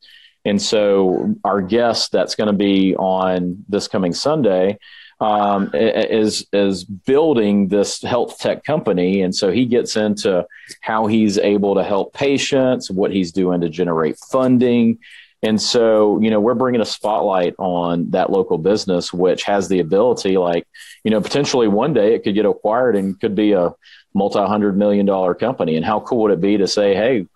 And 0.45 0.61
so 0.61 1.35
our 1.45 1.61
guest 1.61 2.11
that's 2.11 2.35
going 2.35 2.49
to 2.49 2.53
be 2.53 2.97
on 2.97 3.65
this 3.69 3.87
coming 3.87 4.13
Sunday 4.13 4.79
um, 5.21 5.71
is 5.73 6.47
is 6.53 6.83
building 6.85 7.69
this 7.69 8.03
health 8.03 8.39
tech 8.39 8.65
company, 8.65 9.23
and 9.23 9.33
so 9.35 9.53
he 9.53 9.67
gets 9.67 9.95
into 9.95 10.45
how 10.81 11.07
he's 11.07 11.39
able 11.39 11.77
to 11.77 11.85
help 11.85 12.13
patients, 12.13 12.91
what 12.91 13.13
he's 13.13 13.31
doing 13.31 13.61
to 13.61 13.69
generate 13.69 14.19
funding, 14.19 14.99
and 15.43 15.61
so, 15.61 16.21
you 16.21 16.31
know, 16.31 16.41
we're 16.41 16.55
bringing 16.55 16.81
a 16.81 16.87
spotlight 16.87 17.55
on 17.59 18.11
that 18.11 18.31
local 18.31 18.59
business, 18.59 19.13
which 19.13 19.43
has 19.45 19.69
the 19.69 19.81
ability, 19.81 20.37
like, 20.37 20.69
you 21.03 21.11
know, 21.11 21.21
potentially 21.21 21.67
one 21.67 21.93
day 21.93 22.15
it 22.15 22.23
could 22.23 22.35
get 22.35 22.47
acquired 22.47 22.95
and 22.95 23.19
could 23.21 23.35
be 23.35 23.53
a 23.53 23.75
multi 24.15 24.39
hundred 24.39 24.77
million 24.77 25.05
dollar 25.05 25.35
company. 25.35 25.77
And 25.77 25.85
how 25.85 26.01
cool 26.01 26.23
would 26.23 26.33
it 26.33 26.41
be 26.41 26.59
to 26.59 26.69
say, 26.69 26.95
hey, 26.95 27.27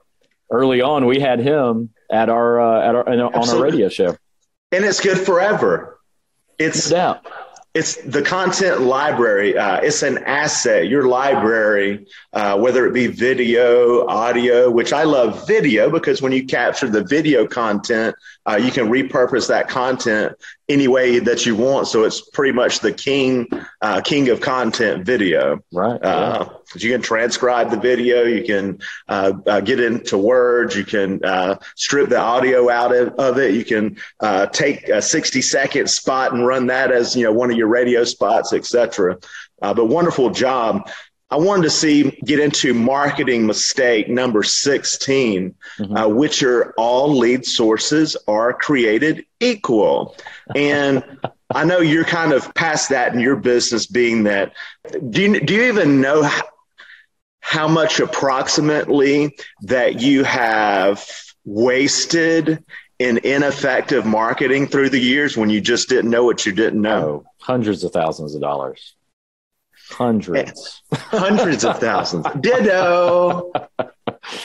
early 0.51 0.81
on 0.81 1.07
we 1.07 1.19
had 1.19 1.41
him 1.41 1.91
at 2.09 2.29
our, 2.29 2.61
uh, 2.61 2.89
at 2.89 2.95
our, 2.95 3.09
on 3.09 3.49
our 3.49 3.63
radio 3.63 3.89
show. 3.89 4.17
And 4.71 4.85
it's 4.85 5.01
good 5.01 5.19
forever. 5.19 5.99
It's, 6.59 6.91
no 6.91 7.19
it's 7.77 7.97
the 7.97 8.23
content 8.23 8.81
library. 8.81 9.59
Uh, 9.59 9.77
it's 9.83 10.03
an 10.03 10.17
asset. 10.25 10.89
Your 10.89 11.07
library, 11.07 12.07
uh, 12.33 12.59
whether 12.59 12.87
it 12.87 12.95
be 12.95 13.07
video, 13.07 14.07
audio, 14.07 14.71
which 14.71 14.95
I 14.95 15.03
love 15.03 15.47
video 15.47 15.91
because 15.91 16.23
when 16.23 16.33
you 16.33 16.47
capture 16.47 16.89
the 16.89 17.05
video 17.05 17.47
content, 17.47 18.17
uh, 18.47 18.57
you 18.57 18.71
can 18.71 18.89
repurpose 18.89 19.49
that 19.49 19.69
content 19.69 20.33
any 20.69 20.89
way 20.89 21.21
that 21.21 21.47
you 21.47 21.55
want. 21.55 21.87
So 21.87 22.05
it's 22.05 22.21
pretty 22.21 22.53
much 22.53 22.81
the 22.81 22.93
king, 22.93 23.47
uh, 23.81 24.01
king 24.01 24.29
of 24.31 24.41
content 24.41 25.07
video. 25.07 25.63
Right. 25.73 26.03
Uh, 26.03 26.49
you 26.75 26.91
can 26.91 27.03
transcribe 27.03 27.71
the 27.71 27.79
video. 27.79 28.25
You 28.25 28.45
can 28.45 28.81
uh, 29.09 29.33
uh, 29.47 29.61
get 29.61 29.79
into 29.79 30.19
words. 30.19 30.75
You 30.75 30.85
can 30.85 31.25
uh, 31.25 31.57
strip 31.77 32.09
the 32.09 32.19
audio 32.19 32.69
out 32.69 32.95
of, 32.95 33.15
of 33.15 33.39
it. 33.39 33.55
You 33.55 33.65
can 33.65 33.97
uh, 34.21 34.47
take 34.47 34.89
a 34.89 35.01
60 35.01 35.41
second 35.41 35.89
spot 35.89 36.33
and 36.33 36.45
run 36.45 36.67
that 36.67 36.91
as, 36.91 37.15
you 37.15 37.25
know, 37.25 37.33
one 37.33 37.51
of 37.51 37.57
your 37.57 37.69
radio 37.69 38.03
spots, 38.03 38.53
etc. 38.53 39.19
but 39.61 39.89
wonderful 39.89 40.31
job. 40.31 40.89
I 41.29 41.37
wanted 41.37 41.65
to 41.65 41.71
see 41.71 42.11
get 42.25 42.39
into 42.39 42.73
marketing 42.73 43.47
mistake 43.47 44.09
number 44.09 44.45
16, 44.45 45.55
mm-hmm. 45.79 45.97
uh, 45.97 46.09
which 46.09 46.43
are 46.45 46.73
all 46.79 47.17
lead 47.17 47.45
sources 47.45 48.17
are 48.29 48.53
created 48.53 49.25
equal. 49.41 50.17
And 50.55 51.03
I 51.55 51.65
know 51.65 51.79
you're 51.81 52.05
kind 52.05 52.33
of 52.33 52.55
past 52.55 52.91
that 52.91 53.13
in 53.13 53.21
your 53.21 53.37
business 53.37 53.87
being 53.87 54.25
that. 54.25 54.53
Do 55.11 55.23
you, 55.23 55.41
do 55.41 55.55
you 55.55 55.63
even 55.65 56.01
know 56.01 56.23
how, 56.23 56.43
how 57.41 57.69
much 57.69 58.01
approximately 58.01 59.37
that 59.63 60.01
you 60.01 60.25
have 60.25 61.09
wasted 61.45 62.65
in 62.99 63.19
ineffective 63.19 64.07
marketing 64.07 64.67
through 64.67 64.91
the 64.91 65.01
years 65.01 65.37
when 65.37 65.51
you 65.51 65.61
just 65.61 65.89
didn't 65.89 66.11
know 66.11 66.25
what 66.25 66.47
you 66.47 66.53
didn't 66.53 66.81
know? 66.81 67.25
Oh, 67.25 67.31
hundreds 67.41 67.85
of 67.85 67.93
thousands 67.93 68.35
of 68.35 68.41
dollars. 68.41 68.95
Hundreds. 69.91 70.83
Hundreds 70.93 71.65
of 71.65 71.79
thousands. 71.79 72.27
Ditto. 72.41 73.53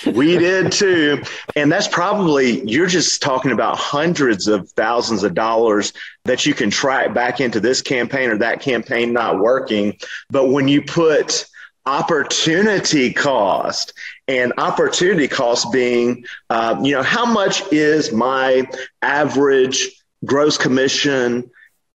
We 0.05 0.37
did 0.37 0.71
too. 0.71 1.23
And 1.55 1.71
that's 1.71 1.87
probably, 1.87 2.61
you're 2.69 2.87
just 2.87 3.21
talking 3.21 3.51
about 3.51 3.77
hundreds 3.77 4.47
of 4.47 4.69
thousands 4.71 5.23
of 5.23 5.33
dollars 5.33 5.93
that 6.25 6.45
you 6.45 6.53
can 6.53 6.69
track 6.69 7.13
back 7.13 7.39
into 7.41 7.59
this 7.59 7.81
campaign 7.81 8.29
or 8.29 8.37
that 8.37 8.61
campaign 8.61 9.13
not 9.13 9.39
working. 9.39 9.97
But 10.29 10.49
when 10.49 10.67
you 10.67 10.81
put 10.81 11.45
opportunity 11.85 13.11
cost 13.11 13.93
and 14.27 14.53
opportunity 14.57 15.27
cost 15.27 15.71
being, 15.71 16.25
uh, 16.49 16.79
you 16.83 16.93
know, 16.93 17.03
how 17.03 17.25
much 17.25 17.63
is 17.71 18.11
my 18.11 18.67
average 19.01 19.89
gross 20.25 20.57
commission 20.57 21.49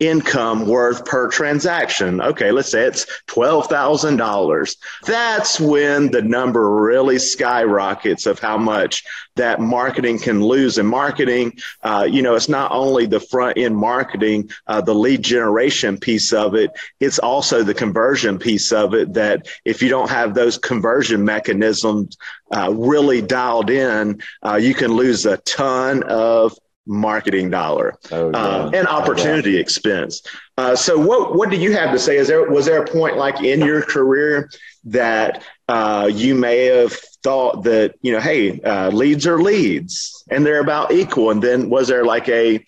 income 0.01 0.65
worth 0.65 1.05
per 1.05 1.29
transaction. 1.29 2.19
Okay, 2.21 2.51
let's 2.51 2.71
say 2.71 2.85
it's 2.85 3.05
$12,000. 3.27 4.75
That's 5.05 5.59
when 5.59 6.09
the 6.09 6.23
number 6.23 6.81
really 6.81 7.19
skyrockets 7.19 8.25
of 8.25 8.39
how 8.39 8.57
much 8.57 9.03
that 9.35 9.61
marketing 9.61 10.17
can 10.17 10.43
lose. 10.43 10.79
And 10.79 10.89
marketing, 10.89 11.53
uh, 11.83 12.07
you 12.09 12.23
know, 12.23 12.33
it's 12.33 12.49
not 12.49 12.71
only 12.71 13.05
the 13.05 13.19
front 13.19 13.59
end 13.59 13.77
marketing, 13.77 14.49
uh, 14.65 14.81
the 14.81 14.95
lead 14.95 15.21
generation 15.21 15.99
piece 15.99 16.33
of 16.33 16.55
it, 16.55 16.71
it's 16.99 17.19
also 17.19 17.61
the 17.61 17.75
conversion 17.75 18.39
piece 18.39 18.71
of 18.71 18.95
it 18.95 19.13
that 19.13 19.47
if 19.65 19.83
you 19.83 19.89
don't 19.89 20.09
have 20.09 20.33
those 20.33 20.57
conversion 20.57 21.23
mechanisms 21.23 22.17
uh, 22.51 22.73
really 22.75 23.21
dialed 23.21 23.69
in, 23.69 24.19
uh, 24.43 24.55
you 24.55 24.73
can 24.73 24.93
lose 24.93 25.27
a 25.27 25.37
ton 25.37 26.01
of 26.03 26.57
marketing 26.91 27.49
dollar 27.49 27.95
oh, 28.11 28.29
yeah. 28.29 28.37
uh, 28.37 28.71
and 28.73 28.87
opportunity 28.87 29.57
oh, 29.57 29.61
expense. 29.61 30.21
Uh, 30.57 30.75
so 30.75 30.99
what 30.99 31.35
what 31.35 31.49
do 31.49 31.55
you 31.55 31.71
have 31.71 31.91
to 31.91 31.99
say? 31.99 32.17
Is 32.17 32.27
there 32.27 32.49
was 32.49 32.65
there 32.65 32.83
a 32.83 32.87
point 32.87 33.17
like 33.17 33.41
in 33.41 33.61
your 33.61 33.81
career 33.81 34.49
that 34.83 35.43
uh, 35.67 36.09
you 36.11 36.35
may 36.35 36.65
have 36.65 36.93
thought 37.23 37.63
that 37.63 37.95
you 38.01 38.11
know, 38.11 38.19
hey, 38.19 38.59
uh, 38.61 38.89
leads 38.89 39.25
are 39.25 39.41
leads 39.41 40.23
and 40.29 40.45
they're 40.45 40.59
about 40.59 40.91
equal, 40.91 41.31
and 41.31 41.41
then 41.41 41.69
was 41.69 41.87
there 41.87 42.05
like 42.05 42.27
a 42.27 42.63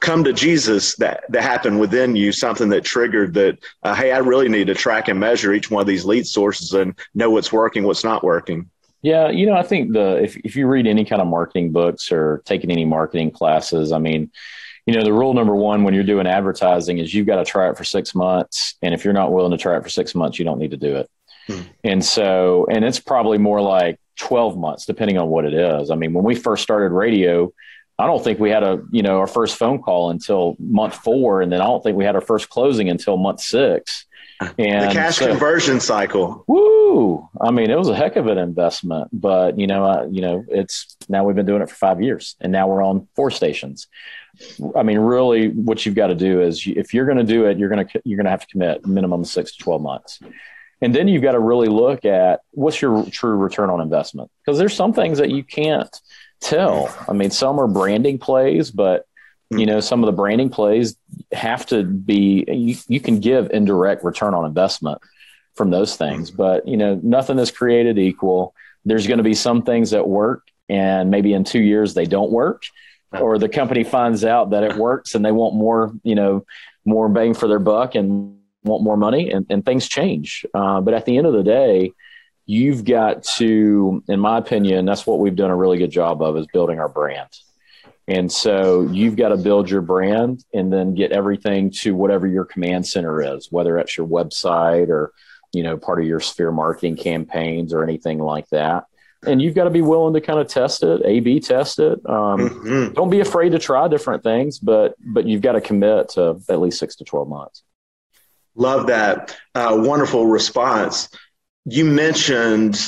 come 0.00 0.24
to 0.24 0.32
Jesus 0.32 0.94
that 0.96 1.24
that 1.28 1.42
happened 1.42 1.78
within 1.78 2.16
you, 2.16 2.32
something 2.32 2.70
that 2.70 2.84
triggered 2.84 3.34
that? 3.34 3.58
Uh, 3.82 3.94
hey, 3.94 4.12
I 4.12 4.18
really 4.18 4.48
need 4.48 4.68
to 4.68 4.74
track 4.74 5.08
and 5.08 5.20
measure 5.20 5.52
each 5.52 5.70
one 5.70 5.82
of 5.82 5.86
these 5.86 6.06
lead 6.06 6.26
sources 6.26 6.72
and 6.72 6.94
know 7.14 7.30
what's 7.30 7.52
working, 7.52 7.84
what's 7.84 8.04
not 8.04 8.24
working. 8.24 8.70
Yeah, 9.02 9.28
you 9.28 9.46
know, 9.46 9.54
I 9.54 9.62
think 9.62 9.92
the 9.92 10.22
if 10.22 10.36
if 10.38 10.56
you 10.56 10.66
read 10.66 10.86
any 10.86 11.04
kind 11.04 11.22
of 11.22 11.28
marketing 11.28 11.70
books 11.72 12.10
or 12.10 12.42
taking 12.44 12.70
any 12.70 12.84
marketing 12.84 13.30
classes, 13.30 13.92
I 13.92 13.98
mean, 13.98 14.30
you 14.86 14.94
know, 14.94 15.04
the 15.04 15.12
rule 15.12 15.34
number 15.34 15.54
one 15.54 15.84
when 15.84 15.94
you're 15.94 16.02
doing 16.02 16.26
advertising 16.26 16.98
is 16.98 17.14
you've 17.14 17.26
got 17.26 17.36
to 17.36 17.44
try 17.44 17.68
it 17.70 17.76
for 17.76 17.84
six 17.84 18.14
months, 18.14 18.74
and 18.82 18.94
if 18.94 19.04
you're 19.04 19.14
not 19.14 19.32
willing 19.32 19.52
to 19.52 19.58
try 19.58 19.76
it 19.76 19.82
for 19.82 19.88
six 19.88 20.14
months, 20.14 20.38
you 20.38 20.44
don't 20.44 20.58
need 20.58 20.72
to 20.72 20.76
do 20.76 20.96
it. 20.96 21.10
Hmm. 21.46 21.60
And 21.84 22.04
so, 22.04 22.66
and 22.70 22.84
it's 22.84 22.98
probably 22.98 23.38
more 23.38 23.60
like 23.60 24.00
12 24.18 24.58
months, 24.58 24.84
depending 24.84 25.18
on 25.18 25.28
what 25.28 25.44
it 25.44 25.54
is. 25.54 25.90
I 25.90 25.94
mean, 25.94 26.12
when 26.12 26.24
we 26.24 26.34
first 26.34 26.62
started 26.62 26.92
radio, 26.92 27.52
I 27.98 28.06
don't 28.06 28.22
think 28.22 28.38
we 28.38 28.50
had 28.50 28.62
a, 28.62 28.82
you 28.90 29.02
know, 29.02 29.18
our 29.18 29.26
first 29.26 29.56
phone 29.56 29.80
call 29.80 30.10
until 30.10 30.56
month 30.58 30.94
four. 30.94 31.42
And 31.42 31.50
then 31.50 31.60
I 31.60 31.66
don't 31.66 31.82
think 31.82 31.96
we 31.96 32.04
had 32.04 32.14
our 32.14 32.20
first 32.20 32.48
closing 32.48 32.88
until 32.88 33.16
month 33.16 33.40
six. 33.40 34.06
And 34.40 34.90
the 34.90 34.94
cash 34.94 35.16
so, 35.16 35.28
conversion 35.28 35.80
cycle. 35.80 36.44
Woo! 36.46 37.28
I 37.40 37.50
mean, 37.50 37.70
it 37.70 37.78
was 37.78 37.88
a 37.88 37.96
heck 37.96 38.14
of 38.16 38.28
an 38.28 38.38
investment, 38.38 39.08
but 39.12 39.58
you 39.58 39.66
know, 39.66 39.84
uh, 39.84 40.06
you 40.10 40.20
know, 40.20 40.44
it's 40.48 40.96
now 41.08 41.24
we've 41.24 41.34
been 41.34 41.46
doing 41.46 41.60
it 41.60 41.68
for 41.68 41.74
five 41.74 42.00
years, 42.00 42.36
and 42.40 42.52
now 42.52 42.68
we're 42.68 42.82
on 42.82 43.08
four 43.16 43.32
stations. 43.32 43.88
I 44.76 44.84
mean, 44.84 44.98
really, 44.98 45.48
what 45.48 45.84
you've 45.84 45.96
got 45.96 46.08
to 46.08 46.14
do 46.14 46.40
is, 46.40 46.62
if 46.66 46.94
you're 46.94 47.06
going 47.06 47.18
to 47.18 47.24
do 47.24 47.46
it, 47.46 47.58
you're 47.58 47.68
going 47.68 47.86
to 47.86 48.02
you're 48.04 48.16
going 48.16 48.26
to 48.26 48.30
have 48.30 48.42
to 48.42 48.46
commit 48.46 48.86
minimum 48.86 49.24
six 49.24 49.56
to 49.56 49.62
twelve 49.62 49.82
months, 49.82 50.20
and 50.80 50.94
then 50.94 51.08
you've 51.08 51.22
got 51.22 51.32
to 51.32 51.40
really 51.40 51.68
look 51.68 52.04
at 52.04 52.40
what's 52.52 52.80
your 52.80 53.04
true 53.10 53.36
return 53.36 53.70
on 53.70 53.80
investment 53.80 54.30
because 54.44 54.56
there's 54.56 54.74
some 54.74 54.92
things 54.92 55.18
that 55.18 55.30
you 55.30 55.42
can't 55.42 56.00
tell. 56.40 56.94
I 57.08 57.12
mean, 57.12 57.32
some 57.32 57.58
are 57.58 57.66
branding 57.66 58.18
plays, 58.18 58.70
but 58.70 59.07
you 59.50 59.66
know 59.66 59.80
some 59.80 60.02
of 60.02 60.06
the 60.06 60.12
branding 60.12 60.50
plays 60.50 60.96
have 61.32 61.64
to 61.66 61.82
be 61.82 62.44
you, 62.48 62.76
you 62.88 63.00
can 63.00 63.20
give 63.20 63.50
indirect 63.50 64.04
return 64.04 64.34
on 64.34 64.44
investment 64.44 65.00
from 65.54 65.70
those 65.70 65.96
things 65.96 66.30
but 66.30 66.66
you 66.68 66.76
know 66.76 67.00
nothing 67.02 67.38
is 67.38 67.50
created 67.50 67.98
equal. 67.98 68.54
There's 68.84 69.06
going 69.06 69.18
to 69.18 69.24
be 69.24 69.34
some 69.34 69.62
things 69.62 69.90
that 69.90 70.06
work 70.08 70.46
and 70.68 71.10
maybe 71.10 71.32
in 71.32 71.44
two 71.44 71.60
years 71.60 71.94
they 71.94 72.04
don't 72.04 72.30
work 72.30 72.62
or 73.12 73.38
the 73.38 73.48
company 73.48 73.84
finds 73.84 74.24
out 74.24 74.50
that 74.50 74.62
it 74.62 74.76
works 74.76 75.14
and 75.14 75.24
they 75.24 75.32
want 75.32 75.54
more 75.54 75.92
you 76.02 76.14
know 76.14 76.44
more 76.84 77.08
bang 77.08 77.34
for 77.34 77.48
their 77.48 77.58
buck 77.58 77.94
and 77.94 78.38
want 78.64 78.82
more 78.82 78.96
money 78.96 79.30
and, 79.30 79.46
and 79.50 79.64
things 79.64 79.88
change. 79.88 80.44
Uh, 80.54 80.80
but 80.80 80.94
at 80.94 81.04
the 81.04 81.16
end 81.16 81.26
of 81.26 81.32
the 81.32 81.42
day 81.42 81.92
you've 82.46 82.84
got 82.84 83.22
to 83.22 84.02
in 84.08 84.20
my 84.20 84.38
opinion 84.38 84.84
that's 84.84 85.06
what 85.06 85.18
we've 85.18 85.36
done 85.36 85.50
a 85.50 85.56
really 85.56 85.78
good 85.78 85.90
job 85.90 86.22
of 86.22 86.36
is 86.36 86.46
building 86.52 86.78
our 86.78 86.88
brand 86.88 87.28
and 88.08 88.32
so 88.32 88.88
you've 88.90 89.16
got 89.16 89.28
to 89.28 89.36
build 89.36 89.68
your 89.68 89.82
brand 89.82 90.42
and 90.54 90.72
then 90.72 90.94
get 90.94 91.12
everything 91.12 91.70
to 91.70 91.94
whatever 91.94 92.26
your 92.26 92.46
command 92.46 92.86
center 92.86 93.36
is, 93.36 93.48
whether 93.50 93.78
it's 93.78 93.98
your 93.98 94.08
website 94.08 94.88
or, 94.88 95.12
you 95.52 95.62
know, 95.62 95.76
part 95.76 96.00
of 96.00 96.06
your 96.06 96.18
sphere 96.18 96.50
marketing 96.50 96.96
campaigns 96.96 97.74
or 97.74 97.84
anything 97.84 98.18
like 98.18 98.48
that. 98.48 98.86
And 99.26 99.42
you've 99.42 99.54
got 99.54 99.64
to 99.64 99.70
be 99.70 99.82
willing 99.82 100.14
to 100.14 100.22
kind 100.22 100.38
of 100.38 100.48
test 100.48 100.82
it, 100.82 101.02
A 101.04 101.20
B 101.20 101.38
test 101.38 101.80
it. 101.80 101.98
Um, 102.08 102.48
mm-hmm. 102.48 102.94
Don't 102.94 103.10
be 103.10 103.20
afraid 103.20 103.52
to 103.52 103.58
try 103.58 103.88
different 103.88 104.22
things, 104.22 104.58
but 104.58 104.94
but 104.98 105.26
you've 105.26 105.42
got 105.42 105.52
to 105.52 105.60
commit 105.60 106.10
to 106.10 106.40
at 106.48 106.60
least 106.60 106.78
six 106.78 106.96
to 106.96 107.04
12 107.04 107.28
months. 107.28 107.62
Love 108.54 108.86
that. 108.86 109.36
Uh, 109.54 109.76
wonderful 109.80 110.26
response. 110.26 111.10
You 111.64 111.84
mentioned 111.84 112.80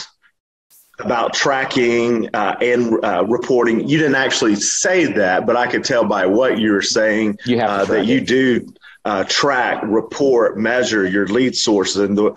about 1.05 1.35
tracking 1.35 2.29
uh, 2.35 2.57
and 2.61 3.05
uh, 3.05 3.25
reporting. 3.27 3.89
You 3.89 3.99
didn't 3.99 4.17
actually 4.17 4.57
say 4.57 5.13
that, 5.13 5.47
but 5.47 5.57
I 5.57 5.67
could 5.67 5.85
tell 5.85 6.05
by 6.05 6.27
what 6.27 6.59
you 6.59 6.73
were 6.73 6.83
saying 6.83 7.39
you 7.45 7.61
uh, 7.61 7.85
that 7.87 8.07
you 8.07 8.21
do 8.21 8.73
uh, 9.05 9.25
track, 9.25 9.83
report, 9.85 10.59
measure 10.59 11.07
your 11.07 11.27
lead 11.27 11.57
sources. 11.57 12.03
And 12.03 12.17
the, 12.17 12.35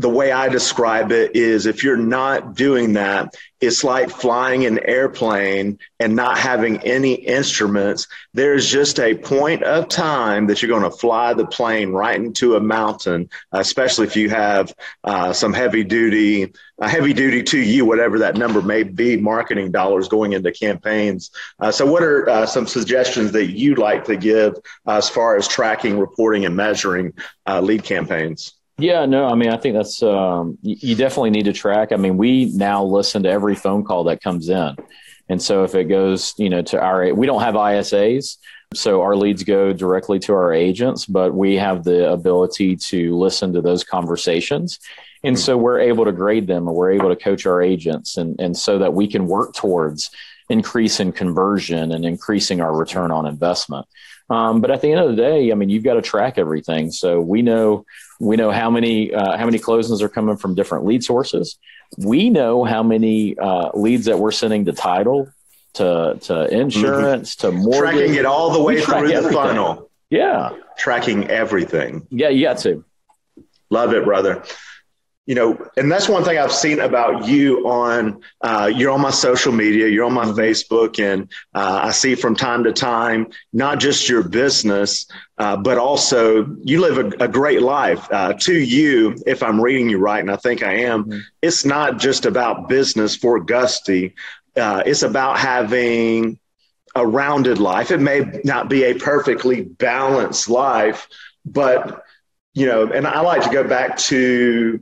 the 0.00 0.08
way 0.08 0.32
I 0.32 0.48
describe 0.48 1.12
it 1.12 1.36
is 1.36 1.66
if 1.66 1.84
you're 1.84 1.96
not 1.96 2.56
doing 2.56 2.94
that, 2.94 3.34
it's 3.60 3.84
like 3.84 4.10
flying 4.10 4.66
an 4.66 4.80
airplane 4.80 5.78
and 6.00 6.16
not 6.16 6.36
having 6.36 6.78
any 6.78 7.14
instruments. 7.14 8.08
There's 8.34 8.68
just 8.68 8.98
a 8.98 9.14
point 9.14 9.62
of 9.62 9.88
time 9.88 10.48
that 10.48 10.60
you're 10.60 10.76
going 10.76 10.90
to 10.90 10.96
fly 10.96 11.32
the 11.32 11.46
plane 11.46 11.90
right 11.90 12.16
into 12.16 12.56
a 12.56 12.60
mountain, 12.60 13.30
especially 13.52 14.08
if 14.08 14.16
you 14.16 14.30
have 14.30 14.74
uh, 15.04 15.32
some 15.32 15.52
heavy 15.52 15.84
duty, 15.84 16.52
uh, 16.80 16.88
heavy 16.88 17.12
duty 17.12 17.44
to 17.44 17.58
you, 17.58 17.84
whatever 17.84 18.18
that 18.18 18.36
number 18.36 18.60
may 18.60 18.82
be, 18.82 19.16
marketing 19.16 19.70
dollars 19.70 20.08
going 20.08 20.32
into 20.32 20.50
campaigns. 20.50 21.30
Uh, 21.60 21.70
so, 21.70 21.86
what 21.86 22.02
are 22.02 22.28
uh, 22.28 22.46
some 22.46 22.66
suggestions 22.66 23.30
that 23.30 23.46
you'd 23.46 23.78
like 23.78 24.04
to 24.06 24.16
give 24.16 24.56
as 24.88 25.08
far 25.08 25.36
as 25.36 25.46
tracking, 25.46 26.00
reporting, 26.00 26.44
and 26.44 26.56
measuring 26.56 27.12
uh, 27.46 27.60
lead 27.60 27.84
campaigns? 27.84 28.54
Yeah, 28.76 29.06
no, 29.06 29.28
I 29.28 29.36
mean, 29.36 29.50
I 29.50 29.56
think 29.56 29.76
that's, 29.76 30.02
um, 30.02 30.58
you, 30.62 30.96
definitely 30.96 31.30
need 31.30 31.44
to 31.44 31.52
track. 31.52 31.92
I 31.92 31.96
mean, 31.96 32.16
we 32.16 32.46
now 32.46 32.82
listen 32.82 33.22
to 33.22 33.30
every 33.30 33.54
phone 33.54 33.84
call 33.84 34.04
that 34.04 34.20
comes 34.20 34.48
in. 34.48 34.76
And 35.28 35.40
so 35.40 35.62
if 35.62 35.74
it 35.76 35.84
goes, 35.84 36.34
you 36.38 36.50
know, 36.50 36.60
to 36.62 36.80
our, 36.80 37.14
we 37.14 37.26
don't 37.26 37.40
have 37.40 37.54
ISAs. 37.54 38.36
So 38.74 39.02
our 39.02 39.14
leads 39.14 39.44
go 39.44 39.72
directly 39.72 40.18
to 40.20 40.32
our 40.34 40.52
agents, 40.52 41.06
but 41.06 41.34
we 41.34 41.54
have 41.54 41.84
the 41.84 42.10
ability 42.10 42.74
to 42.76 43.16
listen 43.16 43.52
to 43.52 43.62
those 43.62 43.84
conversations. 43.84 44.80
And 45.22 45.38
so 45.38 45.56
we're 45.56 45.78
able 45.78 46.04
to 46.04 46.12
grade 46.12 46.48
them 46.48 46.66
and 46.66 46.76
we're 46.76 46.92
able 46.92 47.08
to 47.08 47.16
coach 47.16 47.46
our 47.46 47.62
agents 47.62 48.16
and, 48.16 48.38
and 48.40 48.56
so 48.56 48.78
that 48.80 48.92
we 48.92 49.06
can 49.06 49.26
work 49.28 49.54
towards 49.54 50.10
increasing 50.50 51.12
conversion 51.12 51.92
and 51.92 52.04
increasing 52.04 52.60
our 52.60 52.76
return 52.76 53.10
on 53.10 53.24
investment. 53.24 53.86
Um, 54.28 54.60
but 54.60 54.70
at 54.70 54.80
the 54.80 54.90
end 54.90 55.00
of 55.00 55.10
the 55.10 55.22
day, 55.22 55.52
I 55.52 55.54
mean, 55.54 55.68
you've 55.68 55.84
got 55.84 55.94
to 55.94 56.02
track 56.02 56.38
everything. 56.38 56.90
So 56.90 57.20
we 57.20 57.42
know 57.42 57.86
we 58.20 58.36
know 58.36 58.50
how 58.50 58.70
many 58.70 59.12
uh, 59.12 59.36
how 59.36 59.44
many 59.44 59.58
closings 59.58 60.00
are 60.02 60.08
coming 60.08 60.36
from 60.36 60.54
different 60.54 60.84
lead 60.84 61.04
sources. 61.04 61.58
We 61.98 62.30
know 62.30 62.64
how 62.64 62.82
many 62.82 63.36
uh, 63.38 63.70
leads 63.74 64.06
that 64.06 64.18
we're 64.18 64.32
sending 64.32 64.64
to 64.66 64.72
title, 64.72 65.28
to 65.74 66.18
to 66.22 66.56
insurance, 66.56 67.34
mm-hmm. 67.36 67.50
to 67.50 67.62
mortgage. 67.62 67.98
Tracking 67.98 68.14
it 68.14 68.26
all 68.26 68.52
the 68.52 68.62
way 68.62 68.80
through 68.80 69.08
the 69.08 69.30
funnel. 69.32 69.90
Yeah, 70.10 70.50
tracking 70.78 71.28
everything. 71.28 72.06
Yeah, 72.10 72.28
you 72.28 72.42
got 72.42 72.58
to. 72.58 72.84
Love 73.70 73.92
it, 73.94 74.04
brother 74.04 74.44
you 75.26 75.34
know, 75.34 75.56
and 75.78 75.90
that's 75.90 76.08
one 76.08 76.22
thing 76.22 76.36
I've 76.36 76.52
seen 76.52 76.80
about 76.80 77.26
you 77.26 77.66
on, 77.66 78.20
uh, 78.42 78.70
you're 78.74 78.90
on 78.90 79.00
my 79.00 79.10
social 79.10 79.52
media, 79.52 79.88
you're 79.88 80.04
on 80.04 80.12
my. 80.12 80.34
Facebook, 80.34 80.98
and 80.98 81.30
uh, 81.54 81.80
I 81.84 81.92
see 81.92 82.16
from 82.16 82.34
time 82.34 82.64
to 82.64 82.72
time, 82.72 83.28
not 83.52 83.78
just 83.78 84.08
your 84.08 84.24
business, 84.24 85.06
uh, 85.38 85.56
but 85.56 85.78
also 85.78 86.56
you 86.64 86.80
live 86.80 86.98
a, 86.98 87.24
a 87.24 87.28
great 87.28 87.62
life. 87.62 88.08
Uh, 88.10 88.32
to 88.32 88.52
you, 88.52 89.14
if 89.26 89.44
I'm 89.44 89.60
reading 89.60 89.88
you 89.88 89.98
right, 89.98 90.18
and 90.18 90.30
I 90.30 90.34
think 90.34 90.64
I 90.64 90.72
am, 90.72 91.04
mm-hmm. 91.04 91.20
it's 91.40 91.64
not 91.64 92.00
just 92.00 92.26
about 92.26 92.68
business 92.68 93.14
for 93.14 93.38
Gusty. 93.38 94.14
Uh, 94.56 94.82
it's 94.84 95.04
about 95.04 95.38
having 95.38 96.40
a 96.96 97.06
rounded 97.06 97.58
life. 97.58 97.92
It 97.92 98.00
may 98.00 98.40
not 98.44 98.68
be 98.68 98.82
a 98.82 98.94
perfectly 98.94 99.62
balanced 99.62 100.48
life, 100.48 101.06
but, 101.44 102.02
you 102.54 102.66
know, 102.66 102.90
and 102.90 103.06
I 103.06 103.20
like 103.20 103.42
to 103.42 103.50
go 103.50 103.62
back 103.62 103.98
to, 103.98 104.80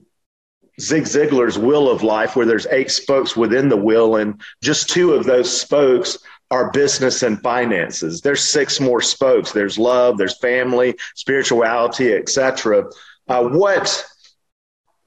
Zig 0.80 1.04
Ziglar's 1.04 1.58
wheel 1.58 1.88
of 1.88 2.02
life, 2.02 2.34
where 2.34 2.46
there's 2.46 2.66
eight 2.66 2.90
spokes 2.90 3.36
within 3.36 3.68
the 3.68 3.76
wheel, 3.76 4.16
and 4.16 4.40
just 4.62 4.88
two 4.88 5.12
of 5.12 5.24
those 5.24 5.60
spokes 5.60 6.18
are 6.50 6.70
business 6.70 7.22
and 7.22 7.42
finances. 7.42 8.20
There's 8.20 8.42
six 8.42 8.80
more 8.80 9.00
spokes. 9.00 9.52
There's 9.52 9.78
love, 9.78 10.18
there's 10.18 10.38
family, 10.38 10.96
spirituality, 11.14 12.14
etc. 12.14 12.90
Uh, 13.28 13.44
what, 13.44 14.04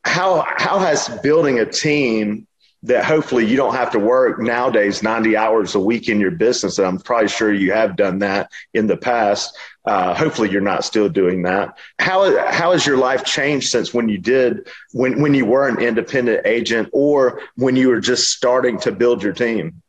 how, 0.03 0.45
how 0.57 0.79
has 0.79 1.09
building 1.21 1.59
a 1.59 1.65
team 1.65 2.47
that 2.85 3.03
hopefully 3.03 3.45
you 3.45 3.57
don't 3.57 3.73
have 3.73 3.91
to 3.91 3.99
work 3.99 4.39
nowadays 4.39 5.01
90 5.01 5.35
hours 5.35 5.73
a 5.73 5.79
week 5.79 6.07
in 6.07 6.19
your 6.19 6.31
business. 6.31 6.77
And 6.77 6.87
I'm 6.87 6.99
probably 6.99 7.27
sure 7.27 7.51
you 7.51 7.71
have 7.71 7.95
done 7.95 8.19
that 8.19 8.51
in 8.73 8.85
the 8.85 8.97
past. 8.97 9.57
Uh, 9.85 10.13
hopefully 10.13 10.51
you're 10.51 10.61
not 10.61 10.85
still 10.85 11.09
doing 11.09 11.41
that. 11.43 11.77
How, 11.99 12.47
how 12.47 12.73
has 12.73 12.85
your 12.85 12.97
life 12.97 13.25
changed 13.25 13.69
since 13.69 13.93
when 13.93 14.07
you 14.07 14.19
did, 14.19 14.67
when, 14.91 15.19
when 15.21 15.33
you 15.33 15.45
were 15.45 15.67
an 15.67 15.79
independent 15.79 16.45
agent 16.45 16.89
or 16.93 17.41
when 17.55 17.75
you 17.75 17.89
were 17.89 17.99
just 17.99 18.31
starting 18.31 18.79
to 18.81 18.91
build 18.91 19.23
your 19.23 19.33
team? 19.33 19.81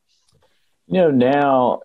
You 0.86 1.00
know, 1.02 1.10
now 1.10 1.80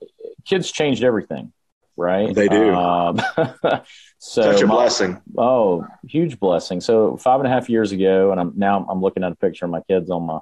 kids 0.45 0.71
changed 0.71 1.03
everything, 1.03 1.51
right? 1.97 2.33
They 2.33 2.47
do. 2.47 2.73
Um, 2.73 3.21
so 4.17 4.43
such 4.43 4.61
a 4.61 4.67
my, 4.67 4.75
blessing. 4.75 5.21
Oh, 5.37 5.85
huge 6.07 6.39
blessing. 6.39 6.79
So 6.79 7.17
five 7.17 7.39
and 7.41 7.47
a 7.47 7.51
half 7.51 7.69
years 7.69 7.91
ago, 7.91 8.31
and 8.31 8.39
I'm 8.39 8.53
now 8.55 8.85
I'm 8.87 9.01
looking 9.01 9.23
at 9.23 9.31
a 9.31 9.35
picture 9.35 9.65
of 9.65 9.71
my 9.71 9.81
kids 9.81 10.09
on 10.09 10.23
my 10.23 10.39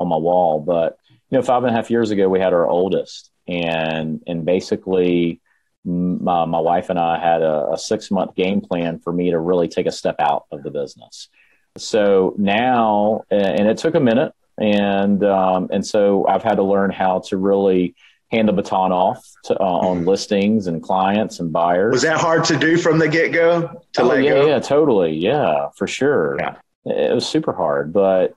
on 0.00 0.08
my 0.08 0.16
wall. 0.16 0.60
But 0.60 0.98
you 1.30 1.38
know, 1.38 1.42
five 1.42 1.62
and 1.62 1.72
a 1.72 1.76
half 1.76 1.90
years 1.90 2.10
ago, 2.10 2.28
we 2.28 2.40
had 2.40 2.52
our 2.52 2.66
oldest, 2.66 3.30
and 3.46 4.22
and 4.26 4.44
basically, 4.44 5.40
my, 5.84 6.44
my 6.44 6.58
wife 6.58 6.90
and 6.90 6.98
I 6.98 7.18
had 7.18 7.42
a, 7.42 7.72
a 7.72 7.78
six 7.78 8.10
month 8.10 8.34
game 8.34 8.60
plan 8.60 8.98
for 8.98 9.12
me 9.12 9.30
to 9.30 9.38
really 9.38 9.68
take 9.68 9.86
a 9.86 9.92
step 9.92 10.16
out 10.18 10.46
of 10.50 10.62
the 10.62 10.70
business. 10.70 11.28
So 11.76 12.34
now, 12.36 13.22
and 13.30 13.68
it 13.68 13.78
took 13.78 13.94
a 13.94 14.00
minute, 14.00 14.32
and 14.58 15.22
um, 15.24 15.68
and 15.70 15.86
so 15.86 16.26
I've 16.26 16.42
had 16.42 16.56
to 16.56 16.64
learn 16.64 16.90
how 16.90 17.20
to 17.28 17.36
really 17.36 17.94
hand 18.30 18.48
the 18.48 18.52
baton 18.52 18.92
off 18.92 19.24
to, 19.44 19.58
uh, 19.58 19.64
on 19.64 19.98
mm-hmm. 19.98 20.08
listings 20.08 20.66
and 20.66 20.82
clients 20.82 21.40
and 21.40 21.52
buyers. 21.52 21.92
Was 21.92 22.02
that 22.02 22.20
hard 22.20 22.44
to 22.44 22.56
do 22.56 22.76
from 22.76 22.98
the 22.98 23.08
get 23.08 23.32
go? 23.32 23.82
To 23.94 24.02
oh, 24.02 24.06
let 24.06 24.22
yeah, 24.22 24.30
go? 24.30 24.46
yeah, 24.46 24.58
totally, 24.60 25.12
yeah, 25.12 25.68
for 25.76 25.86
sure. 25.86 26.36
Yeah. 26.38 26.56
It 26.86 27.14
was 27.14 27.28
super 27.28 27.52
hard, 27.52 27.92
but 27.92 28.34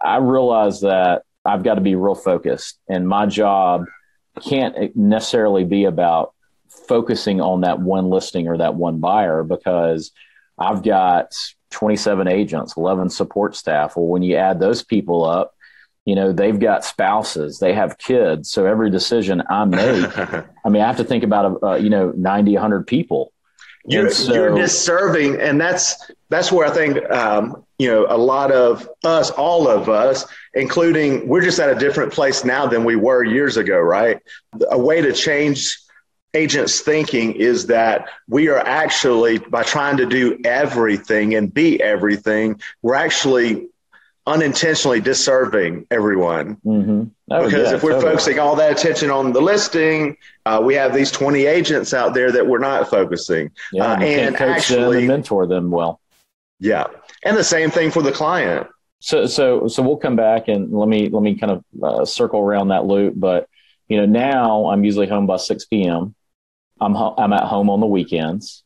I 0.00 0.18
realize 0.18 0.80
that 0.82 1.22
I've 1.44 1.62
got 1.62 1.74
to 1.74 1.80
be 1.80 1.94
real 1.94 2.14
focused, 2.14 2.78
and 2.88 3.08
my 3.08 3.26
job 3.26 3.86
can't 4.42 4.96
necessarily 4.96 5.64
be 5.64 5.84
about 5.84 6.34
focusing 6.88 7.40
on 7.40 7.62
that 7.62 7.80
one 7.80 8.10
listing 8.10 8.48
or 8.48 8.58
that 8.58 8.74
one 8.74 8.98
buyer 8.98 9.42
because 9.42 10.10
I've 10.58 10.82
got 10.82 11.32
27 11.70 12.28
agents, 12.28 12.76
11 12.76 13.10
support 13.10 13.56
staff. 13.56 13.96
Well, 13.96 14.06
when 14.06 14.22
you 14.22 14.36
add 14.36 14.60
those 14.60 14.82
people 14.82 15.24
up, 15.24 15.54
you 16.04 16.14
know, 16.14 16.32
they've 16.32 16.58
got 16.58 16.84
spouses, 16.84 17.58
they 17.58 17.72
have 17.72 17.98
kids. 17.98 18.50
So 18.50 18.66
every 18.66 18.90
decision 18.90 19.42
I 19.48 19.64
make, 19.64 20.18
I 20.18 20.68
mean, 20.68 20.82
I 20.82 20.86
have 20.86 20.98
to 20.98 21.04
think 21.04 21.24
about, 21.24 21.62
uh, 21.62 21.74
you 21.74 21.90
know, 21.90 22.12
90, 22.14 22.52
100 22.52 22.86
people. 22.86 23.32
You're, 23.86 24.10
so, 24.10 24.32
you're 24.32 24.56
just 24.56 24.84
serving. 24.84 25.40
And 25.40 25.60
that's, 25.60 26.10
that's 26.30 26.50
where 26.50 26.66
I 26.66 26.70
think, 26.70 27.10
um, 27.10 27.64
you 27.78 27.88
know, 27.88 28.06
a 28.08 28.16
lot 28.16 28.50
of 28.50 28.88
us, 29.04 29.30
all 29.30 29.68
of 29.68 29.88
us, 29.88 30.26
including, 30.54 31.28
we're 31.28 31.42
just 31.42 31.58
at 31.58 31.68
a 31.68 31.78
different 31.78 32.12
place 32.12 32.44
now 32.44 32.66
than 32.66 32.84
we 32.84 32.96
were 32.96 33.22
years 33.22 33.56
ago, 33.56 33.78
right? 33.78 34.20
A 34.70 34.78
way 34.78 35.02
to 35.02 35.12
change 35.12 35.78
agents 36.34 36.80
thinking 36.80 37.34
is 37.34 37.66
that 37.66 38.08
we 38.28 38.48
are 38.48 38.58
actually 38.58 39.38
by 39.38 39.62
trying 39.62 39.96
to 39.96 40.06
do 40.06 40.38
everything 40.44 41.34
and 41.34 41.54
be 41.54 41.80
everything 41.80 42.60
we're 42.82 42.94
actually 42.94 43.68
unintentionally 44.26 45.00
disserving 45.00 45.86
everyone 45.90 46.56
mm-hmm. 46.64 47.04
oh, 47.30 47.44
because 47.44 47.70
yeah, 47.70 47.76
if 47.76 47.82
we're 47.82 47.92
totally. 47.92 48.12
focusing 48.12 48.38
all 48.38 48.56
that 48.56 48.72
attention 48.72 49.10
on 49.10 49.32
the 49.32 49.40
listing 49.40 50.16
uh, 50.46 50.60
we 50.62 50.74
have 50.74 50.94
these 50.94 51.10
20 51.10 51.44
agents 51.44 51.92
out 51.92 52.14
there 52.14 52.32
that 52.32 52.46
we're 52.46 52.58
not 52.58 52.88
focusing 52.88 53.50
yeah, 53.72 53.92
uh, 53.92 53.96
and 53.98 54.36
actually 54.36 54.98
and 54.98 55.08
mentor 55.08 55.46
them 55.46 55.70
well 55.70 56.00
yeah 56.58 56.84
and 57.22 57.36
the 57.36 57.44
same 57.44 57.70
thing 57.70 57.90
for 57.90 58.02
the 58.02 58.12
client 58.12 58.66
so 59.00 59.26
so 59.26 59.68
so 59.68 59.82
we'll 59.82 59.96
come 59.96 60.16
back 60.16 60.48
and 60.48 60.72
let 60.72 60.88
me 60.88 61.10
let 61.10 61.22
me 61.22 61.36
kind 61.36 61.52
of 61.52 61.64
uh, 61.82 62.04
circle 62.04 62.40
around 62.40 62.68
that 62.68 62.86
loop 62.86 63.12
but 63.16 63.46
you 63.88 63.98
know 63.98 64.06
now 64.06 64.70
i'm 64.70 64.84
usually 64.84 65.06
home 65.06 65.26
by 65.26 65.36
6 65.36 65.66
p.m 65.66 66.14
I'm 66.80 66.94
ho- 66.94 67.14
I'm 67.16 67.32
at 67.32 67.44
home 67.44 67.70
on 67.70 67.80
the 67.80 67.86
weekends. 67.86 68.62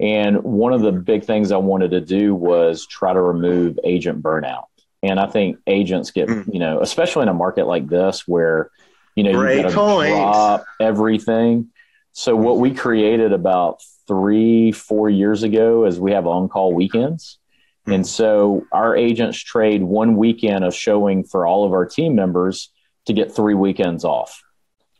And 0.00 0.42
one 0.42 0.72
of 0.72 0.80
the 0.80 0.92
big 0.92 1.24
things 1.24 1.52
I 1.52 1.56
wanted 1.56 1.92
to 1.92 2.00
do 2.00 2.34
was 2.34 2.86
try 2.86 3.12
to 3.12 3.20
remove 3.20 3.78
agent 3.84 4.22
burnout. 4.22 4.64
And 5.04 5.20
I 5.20 5.26
think 5.26 5.58
agents 5.66 6.10
get, 6.10 6.28
mm. 6.28 6.52
you 6.52 6.58
know, 6.58 6.80
especially 6.80 7.24
in 7.24 7.28
a 7.28 7.34
market 7.34 7.66
like 7.66 7.88
this 7.88 8.26
where, 8.26 8.70
you 9.14 9.22
know, 9.22 9.30
you 9.30 9.62
got 9.62 9.68
to 9.68 9.74
drop 9.74 10.64
everything. 10.80 11.68
So 12.12 12.34
what 12.34 12.58
we 12.58 12.74
created 12.74 13.32
about 13.32 13.82
three, 14.06 14.72
four 14.72 15.10
years 15.10 15.42
ago 15.42 15.84
is 15.84 16.00
we 16.00 16.12
have 16.12 16.26
on-call 16.26 16.72
weekends. 16.72 17.38
Mm. 17.86 17.96
And 17.96 18.06
so 18.06 18.66
our 18.72 18.96
agents 18.96 19.38
trade 19.38 19.82
one 19.82 20.16
weekend 20.16 20.64
of 20.64 20.74
showing 20.74 21.24
for 21.24 21.46
all 21.46 21.64
of 21.64 21.72
our 21.72 21.84
team 21.84 22.14
members 22.14 22.70
to 23.06 23.12
get 23.12 23.34
three 23.34 23.54
weekends 23.54 24.04
off. 24.04 24.42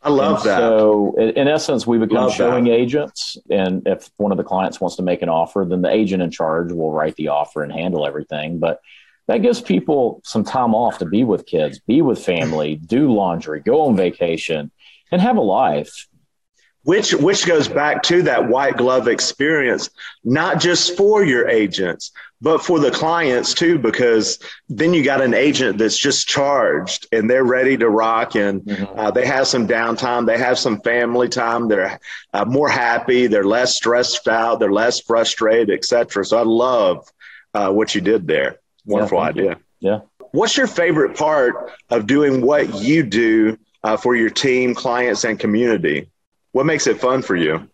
I 0.02 0.10
love 0.10 0.42
and 0.42 0.50
that. 0.50 0.58
So, 0.58 1.14
in 1.16 1.48
essence, 1.48 1.86
we 1.86 1.96
become 1.96 2.24
love 2.24 2.34
showing 2.34 2.64
that. 2.64 2.74
agents. 2.74 3.38
And 3.48 3.86
if 3.86 4.10
one 4.18 4.32
of 4.32 4.36
the 4.36 4.44
clients 4.44 4.78
wants 4.78 4.96
to 4.96 5.02
make 5.02 5.22
an 5.22 5.30
offer, 5.30 5.64
then 5.66 5.80
the 5.80 5.88
agent 5.88 6.22
in 6.22 6.30
charge 6.30 6.72
will 6.72 6.92
write 6.92 7.16
the 7.16 7.28
offer 7.28 7.62
and 7.62 7.72
handle 7.72 8.06
everything. 8.06 8.58
But 8.58 8.80
that 9.26 9.42
gives 9.42 9.60
people 9.60 10.20
some 10.24 10.44
time 10.44 10.74
off 10.74 10.98
to 10.98 11.06
be 11.06 11.24
with 11.24 11.46
kids, 11.46 11.78
be 11.78 12.02
with 12.02 12.24
family, 12.24 12.76
do 12.76 13.12
laundry, 13.12 13.60
go 13.60 13.82
on 13.82 13.96
vacation, 13.96 14.70
and 15.10 15.20
have 15.20 15.36
a 15.36 15.42
life. 15.42 16.06
Which 16.82 17.14
which 17.14 17.46
goes 17.46 17.66
back 17.66 18.02
to 18.04 18.22
that 18.24 18.48
white 18.48 18.76
glove 18.76 19.08
experience 19.08 19.88
not 20.22 20.60
just 20.60 20.98
for 20.98 21.24
your 21.24 21.48
agents 21.48 22.12
but 22.42 22.62
for 22.62 22.78
the 22.78 22.90
clients 22.90 23.54
too 23.54 23.78
because 23.78 24.38
then 24.68 24.92
you 24.92 25.02
got 25.02 25.22
an 25.22 25.32
agent 25.32 25.78
that's 25.78 25.96
just 25.96 26.28
charged 26.28 27.06
and 27.10 27.28
they're 27.30 27.42
ready 27.42 27.78
to 27.78 27.88
rock 27.88 28.34
and 28.34 28.60
mm-hmm. 28.60 28.98
uh, 28.98 29.10
they 29.10 29.24
have 29.24 29.46
some 29.46 29.66
downtime 29.66 30.26
they 30.26 30.36
have 30.36 30.58
some 30.58 30.78
family 30.82 31.26
time 31.26 31.68
they're 31.68 31.98
uh, 32.34 32.44
more 32.44 32.68
happy 32.68 33.28
they're 33.28 33.44
less 33.44 33.74
stressed 33.74 34.28
out 34.28 34.60
they're 34.60 34.70
less 34.70 35.00
frustrated 35.00 35.70
etc 35.70 36.22
so 36.22 36.36
i 36.36 36.42
love 36.42 37.10
uh, 37.54 37.70
what 37.70 37.94
you 37.94 38.02
did 38.02 38.26
there 38.26 38.58
wonderful 38.86 39.18
yeah, 39.18 39.24
idea 39.24 39.56
yeah 39.80 40.00
what's 40.32 40.56
your 40.56 40.66
favorite 40.66 41.16
part 41.16 41.72
of 41.90 42.06
doing 42.06 42.40
what 42.40 42.74
you 42.74 43.02
do 43.02 43.56
uh, 43.82 43.96
for 43.96 44.16
your 44.16 44.30
team 44.30 44.74
clients 44.74 45.24
and 45.24 45.38
community 45.38 46.08
what 46.54 46.66
makes 46.66 46.86
it 46.86 47.00
fun 47.00 47.20
for 47.20 47.34
you? 47.34 47.68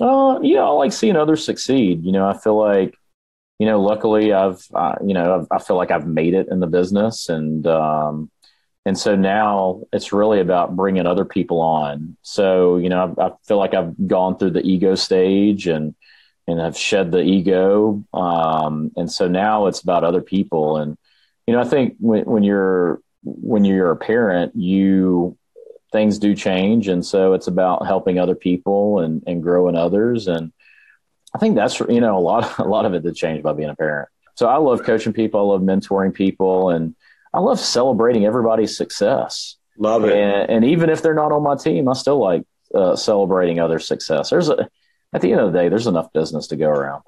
Uh, 0.00 0.38
yeah, 0.40 0.62
I 0.62 0.68
like 0.68 0.92
seeing 0.92 1.16
others 1.16 1.44
succeed. 1.44 2.04
You 2.04 2.12
know, 2.12 2.28
I 2.28 2.38
feel 2.38 2.56
like, 2.56 2.96
you 3.58 3.66
know, 3.66 3.82
luckily 3.82 4.32
I've, 4.32 4.64
uh, 4.72 4.94
you 5.04 5.12
know, 5.12 5.40
I've, 5.40 5.46
i 5.50 5.58
feel 5.62 5.76
like 5.76 5.90
I've 5.90 6.06
made 6.06 6.32
it 6.32 6.46
in 6.48 6.60
the 6.60 6.68
business, 6.68 7.28
and 7.28 7.66
um, 7.66 8.30
and 8.84 8.96
so 8.96 9.16
now 9.16 9.82
it's 9.92 10.12
really 10.12 10.38
about 10.38 10.76
bringing 10.76 11.04
other 11.04 11.24
people 11.24 11.60
on. 11.60 12.16
So 12.22 12.76
you 12.76 12.88
know, 12.88 13.16
I, 13.18 13.26
I 13.26 13.30
feel 13.48 13.56
like 13.56 13.74
I've 13.74 14.06
gone 14.06 14.38
through 14.38 14.50
the 14.50 14.64
ego 14.64 14.94
stage 14.94 15.66
and 15.66 15.96
and 16.46 16.62
I've 16.62 16.76
shed 16.76 17.10
the 17.10 17.22
ego, 17.22 18.04
um, 18.14 18.92
and 18.96 19.10
so 19.10 19.28
now 19.28 19.66
it's 19.66 19.80
about 19.80 20.04
other 20.04 20.22
people. 20.22 20.76
And 20.76 20.96
you 21.46 21.54
know, 21.54 21.60
I 21.60 21.64
think 21.64 21.96
when, 21.98 22.24
when 22.24 22.42
you're 22.42 23.00
when 23.22 23.64
you're 23.64 23.90
a 23.90 23.96
parent, 23.96 24.54
you 24.54 25.36
things 25.92 26.18
do 26.18 26.34
change, 26.34 26.88
and 26.88 27.04
so 27.04 27.32
it's 27.32 27.46
about 27.46 27.86
helping 27.86 28.18
other 28.18 28.34
people 28.34 29.00
and 29.00 29.22
and 29.26 29.42
growing 29.42 29.76
others. 29.76 30.28
And 30.28 30.52
I 31.34 31.38
think 31.38 31.56
that's 31.56 31.80
you 31.80 32.00
know 32.00 32.16
a 32.16 32.20
lot 32.20 32.58
a 32.58 32.64
lot 32.64 32.84
of 32.86 32.94
it 32.94 33.02
did 33.02 33.16
change 33.16 33.42
by 33.42 33.52
being 33.52 33.70
a 33.70 33.76
parent. 33.76 34.08
So 34.36 34.48
I 34.48 34.58
love 34.58 34.82
coaching 34.82 35.12
people. 35.12 35.40
I 35.40 35.52
love 35.54 35.62
mentoring 35.62 36.14
people, 36.14 36.70
and 36.70 36.94
I 37.32 37.40
love 37.40 37.58
celebrating 37.58 38.24
everybody's 38.24 38.76
success. 38.76 39.56
Love 39.78 40.04
it. 40.04 40.12
And, 40.12 40.50
and 40.50 40.64
even 40.64 40.90
if 40.90 41.02
they're 41.02 41.14
not 41.14 41.32
on 41.32 41.42
my 41.42 41.56
team, 41.56 41.88
I 41.88 41.92
still 41.94 42.18
like 42.18 42.44
uh, 42.74 42.96
celebrating 42.96 43.60
other 43.60 43.78
success. 43.78 44.30
There's 44.30 44.48
a 44.48 44.68
at 45.12 45.20
the 45.20 45.32
end 45.32 45.40
of 45.40 45.52
the 45.52 45.58
day, 45.58 45.68
there's 45.68 45.86
enough 45.86 46.12
business 46.12 46.48
to 46.48 46.56
go 46.56 46.68
around. 46.68 47.02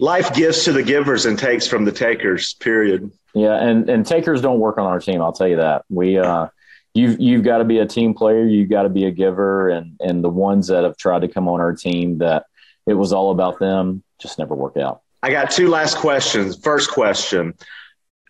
Life 0.00 0.34
gives 0.34 0.64
to 0.64 0.72
the 0.72 0.82
givers 0.82 1.26
and 1.26 1.38
takes 1.38 1.66
from 1.66 1.84
the 1.84 1.92
takers. 1.92 2.54
Period. 2.54 3.10
Yeah, 3.34 3.54
and 3.54 3.88
and 3.88 4.06
takers 4.06 4.40
don't 4.40 4.60
work 4.60 4.78
on 4.78 4.86
our 4.86 5.00
team. 5.00 5.20
I'll 5.20 5.32
tell 5.32 5.48
you 5.48 5.56
that. 5.56 5.84
We 5.88 6.18
uh, 6.18 6.48
you've 6.94 7.20
you've 7.20 7.44
got 7.44 7.58
to 7.58 7.64
be 7.64 7.78
a 7.78 7.86
team 7.86 8.14
player. 8.14 8.44
You've 8.44 8.70
got 8.70 8.82
to 8.82 8.88
be 8.88 9.04
a 9.04 9.10
giver, 9.10 9.68
and 9.68 9.96
and 10.00 10.24
the 10.24 10.30
ones 10.30 10.68
that 10.68 10.84
have 10.84 10.96
tried 10.96 11.20
to 11.20 11.28
come 11.28 11.48
on 11.48 11.60
our 11.60 11.74
team 11.74 12.18
that 12.18 12.46
it 12.86 12.94
was 12.94 13.12
all 13.12 13.30
about 13.30 13.58
them 13.58 14.02
just 14.18 14.38
never 14.38 14.54
work 14.54 14.76
out. 14.76 15.02
I 15.22 15.30
got 15.30 15.50
two 15.50 15.68
last 15.68 15.98
questions. 15.98 16.56
First 16.56 16.90
question: 16.90 17.54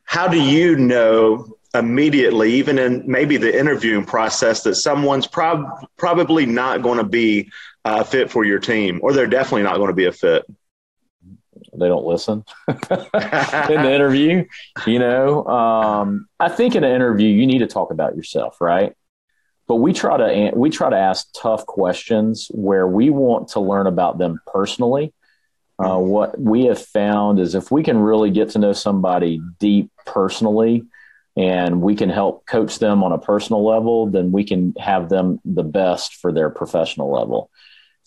How 0.04 0.26
do 0.28 0.40
you 0.40 0.76
know 0.76 1.56
immediately, 1.74 2.54
even 2.54 2.78
in 2.78 3.04
maybe 3.06 3.36
the 3.36 3.56
interviewing 3.56 4.04
process, 4.04 4.62
that 4.62 4.76
someone's 4.76 5.26
prob- 5.26 5.86
probably 5.96 6.46
not 6.46 6.82
going 6.82 6.98
to 6.98 7.04
be 7.04 7.50
a 7.94 8.04
fit 8.04 8.30
for 8.30 8.44
your 8.44 8.58
team, 8.58 9.00
or 9.02 9.12
they're 9.12 9.26
definitely 9.26 9.62
not 9.62 9.76
going 9.76 9.88
to 9.88 9.94
be 9.94 10.06
a 10.06 10.12
fit? 10.12 10.44
they 11.78 11.88
don't 11.88 12.06
listen 12.06 12.44
in 12.68 12.76
the 12.80 13.92
interview. 13.92 14.44
You 14.86 14.98
know, 14.98 15.46
um, 15.46 16.28
I 16.38 16.48
think 16.48 16.74
in 16.74 16.84
an 16.84 16.92
interview 16.94 17.28
you 17.28 17.46
need 17.46 17.58
to 17.58 17.66
talk 17.66 17.90
about 17.90 18.16
yourself, 18.16 18.60
right? 18.60 18.94
But 19.66 19.76
we 19.76 19.92
try 19.92 20.16
to 20.16 20.52
we 20.54 20.70
try 20.70 20.90
to 20.90 20.96
ask 20.96 21.28
tough 21.34 21.66
questions 21.66 22.48
where 22.52 22.86
we 22.86 23.10
want 23.10 23.48
to 23.48 23.60
learn 23.60 23.86
about 23.86 24.18
them 24.18 24.40
personally. 24.46 25.12
Uh, 25.78 25.98
what 25.98 26.40
we 26.40 26.66
have 26.66 26.80
found 26.80 27.38
is 27.38 27.54
if 27.54 27.70
we 27.70 27.82
can 27.82 27.98
really 27.98 28.30
get 28.30 28.50
to 28.50 28.58
know 28.58 28.72
somebody 28.72 29.40
deep 29.58 29.90
personally, 30.06 30.84
and 31.36 31.82
we 31.82 31.94
can 31.94 32.08
help 32.08 32.46
coach 32.46 32.78
them 32.78 33.04
on 33.04 33.12
a 33.12 33.18
personal 33.18 33.64
level, 33.64 34.06
then 34.06 34.32
we 34.32 34.44
can 34.44 34.72
have 34.78 35.10
them 35.10 35.38
the 35.44 35.62
best 35.62 36.14
for 36.14 36.32
their 36.32 36.48
professional 36.48 37.12
level. 37.12 37.50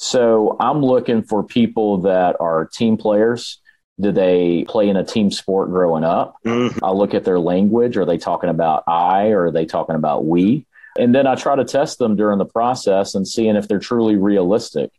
So 0.01 0.55
I'm 0.62 0.81
looking 0.81 1.23
for 1.23 1.43
people 1.43 2.03
that 2.03 2.38
are 2.39 2.65
team 2.65 2.95
players. 2.95 3.59
Do 3.99 4.13
they 4.13 4.63
play 4.65 4.88
in 4.88 4.95
a 4.95 5.03
team 5.03 5.29
sport 5.29 5.71
growing 5.71 6.05
up? 6.05 6.38
Mm-hmm. 6.45 6.83
I 6.83 6.91
look 6.91 7.13
at 7.13 7.25
their 7.25 7.38
language. 7.38 7.97
Are 7.97 8.05
they 8.05 8.17
talking 8.17 8.49
about 8.49 8.85
I 8.88 9.31
or 9.31 9.47
are 9.47 9.51
they 9.51 9.65
talking 9.65 9.95
about 9.95 10.25
we? 10.25 10.65
And 10.97 11.13
then 11.13 11.27
I 11.27 11.35
try 11.35 11.57
to 11.57 11.65
test 11.65 11.99
them 11.99 12.15
during 12.15 12.38
the 12.39 12.45
process 12.45 13.13
and 13.13 13.27
seeing 13.27 13.57
if 13.57 13.67
they're 13.67 13.77
truly 13.77 14.15
realistic. 14.15 14.89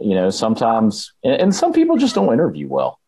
You 0.00 0.14
know, 0.14 0.30
sometimes, 0.30 1.12
and 1.24 1.52
some 1.52 1.72
people 1.72 1.96
just 1.96 2.14
don't 2.14 2.32
interview 2.32 2.68
well. 2.68 3.00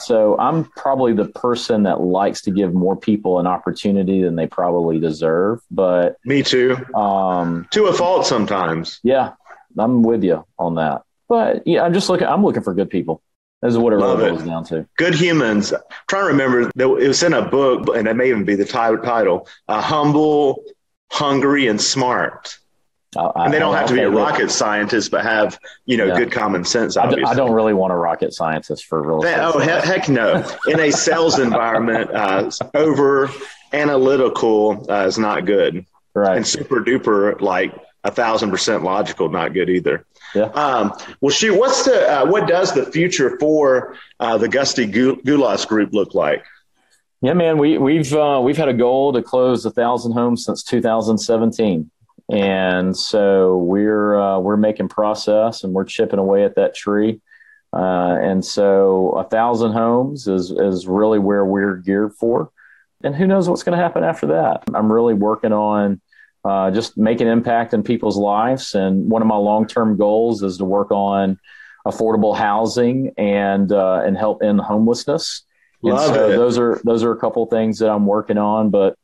So 0.00 0.36
I'm 0.38 0.64
probably 0.76 1.14
the 1.14 1.26
person 1.28 1.84
that 1.84 2.00
likes 2.00 2.42
to 2.42 2.50
give 2.50 2.74
more 2.74 2.96
people 2.96 3.38
an 3.38 3.46
opportunity 3.46 4.22
than 4.22 4.36
they 4.36 4.46
probably 4.46 4.98
deserve. 4.98 5.60
But 5.70 6.16
me 6.24 6.42
too. 6.42 6.76
Um, 6.94 7.68
to 7.70 7.86
a 7.86 7.92
fault 7.92 8.26
sometimes. 8.26 9.00
Yeah, 9.02 9.32
I'm 9.78 10.02
with 10.02 10.24
you 10.24 10.44
on 10.58 10.76
that. 10.76 11.02
But 11.28 11.66
yeah, 11.66 11.82
I'm 11.82 11.94
just 11.94 12.08
looking. 12.08 12.26
I'm 12.26 12.44
looking 12.44 12.62
for 12.62 12.74
good 12.74 12.90
people. 12.90 13.22
This 13.62 13.72
is 13.72 13.78
what 13.78 13.94
it 13.94 13.98
Love 13.98 14.18
really 14.18 14.32
boils 14.32 14.44
down 14.44 14.64
to. 14.66 14.86
Good 14.98 15.14
humans. 15.14 15.72
I'm 15.72 15.80
trying 16.06 16.24
to 16.24 16.28
remember, 16.28 16.70
it 16.76 17.08
was 17.08 17.22
in 17.22 17.32
a 17.32 17.48
book, 17.48 17.96
and 17.96 18.06
it 18.06 18.14
may 18.14 18.28
even 18.28 18.44
be 18.44 18.56
the 18.56 18.66
title: 18.66 19.48
uh, 19.68 19.80
"Humble, 19.80 20.62
Hungry, 21.10 21.66
and 21.66 21.80
Smart." 21.80 22.58
and 23.16 23.52
they 23.52 23.58
don't 23.58 23.74
have 23.74 23.86
to 23.88 23.94
be 23.94 24.00
a 24.00 24.10
rocket 24.10 24.50
scientist, 24.50 25.10
but 25.10 25.22
have 25.22 25.58
you 25.86 25.96
know 25.96 26.06
yeah. 26.06 26.16
good 26.16 26.32
common 26.32 26.64
sense. 26.64 26.96
Obviously. 26.96 27.24
I, 27.24 27.34
don't 27.34 27.52
really 27.52 27.72
want 27.72 27.92
a 27.92 27.96
rocket 27.96 28.32
scientist 28.34 28.86
for 28.86 29.02
real. 29.02 29.20
That, 29.20 29.40
oh 29.40 29.58
heck, 29.58 29.84
heck, 29.84 30.08
no! 30.08 30.44
In 30.66 30.80
a 30.80 30.90
sales 30.90 31.38
environment, 31.38 32.10
uh, 32.10 32.50
over 32.74 33.30
analytical 33.72 34.86
uh, 34.90 35.06
is 35.06 35.18
not 35.18 35.46
good. 35.46 35.86
Right. 36.14 36.36
And 36.36 36.46
super 36.46 36.80
duper 36.80 37.40
like 37.40 37.74
a 38.04 38.10
thousand 38.10 38.50
percent 38.50 38.84
logical, 38.84 39.28
not 39.28 39.54
good 39.54 39.70
either. 39.70 40.04
Yeah. 40.34 40.44
Um, 40.44 40.92
well, 41.20 41.30
shoot, 41.30 41.58
what's 41.58 41.84
the 41.84 42.10
uh, 42.10 42.26
what 42.26 42.46
does 42.46 42.74
the 42.74 42.86
future 42.86 43.38
for 43.38 43.96
uh, 44.20 44.38
the 44.38 44.48
Gusty 44.48 44.86
Gulas 44.86 45.66
Group 45.66 45.92
look 45.92 46.14
like? 46.14 46.44
Yeah, 47.20 47.32
man, 47.32 47.56
we, 47.58 47.78
we've 47.78 48.12
uh, 48.12 48.40
we've 48.42 48.56
had 48.56 48.68
a 48.68 48.74
goal 48.74 49.12
to 49.14 49.22
close 49.22 49.64
a 49.64 49.70
thousand 49.70 50.12
homes 50.12 50.44
since 50.44 50.62
2017 50.62 51.90
and 52.30 52.96
so 52.96 53.58
we're 53.58 54.18
uh, 54.18 54.38
we're 54.38 54.56
making 54.56 54.88
process 54.88 55.62
and 55.64 55.74
we're 55.74 55.84
chipping 55.84 56.18
away 56.18 56.44
at 56.44 56.56
that 56.56 56.74
tree. 56.74 57.20
Uh, 57.72 58.16
and 58.20 58.44
so 58.44 59.10
a 59.10 59.24
thousand 59.24 59.72
homes 59.72 60.26
is 60.26 60.50
is 60.50 60.86
really 60.86 61.18
where 61.18 61.44
we're 61.44 61.76
geared 61.76 62.14
for. 62.14 62.50
And 63.02 63.14
who 63.14 63.26
knows 63.26 63.48
what's 63.48 63.62
going 63.62 63.76
to 63.76 63.82
happen 63.82 64.04
after 64.04 64.28
that? 64.28 64.62
I'm 64.72 64.90
really 64.90 65.12
working 65.12 65.52
on 65.52 66.00
uh, 66.44 66.70
just 66.70 66.96
an 66.96 67.28
impact 67.28 67.74
in 67.74 67.82
people's 67.82 68.16
lives. 68.16 68.74
And 68.74 69.10
one 69.10 69.22
of 69.22 69.28
my 69.28 69.36
long 69.36 69.66
term 69.66 69.96
goals 69.96 70.42
is 70.42 70.58
to 70.58 70.64
work 70.64 70.90
on 70.90 71.38
affordable 71.86 72.36
housing 72.36 73.12
and 73.16 73.70
uh, 73.72 74.02
and 74.04 74.16
help 74.16 74.42
end 74.42 74.60
homelessness. 74.60 75.42
Love 75.82 76.08
and 76.08 76.14
so 76.14 76.30
it. 76.30 76.36
those 76.36 76.58
are 76.58 76.80
those 76.84 77.02
are 77.02 77.12
a 77.12 77.18
couple 77.18 77.44
things 77.46 77.78
that 77.78 77.90
I'm 77.90 78.06
working 78.06 78.38
on. 78.38 78.70
But 78.70 78.96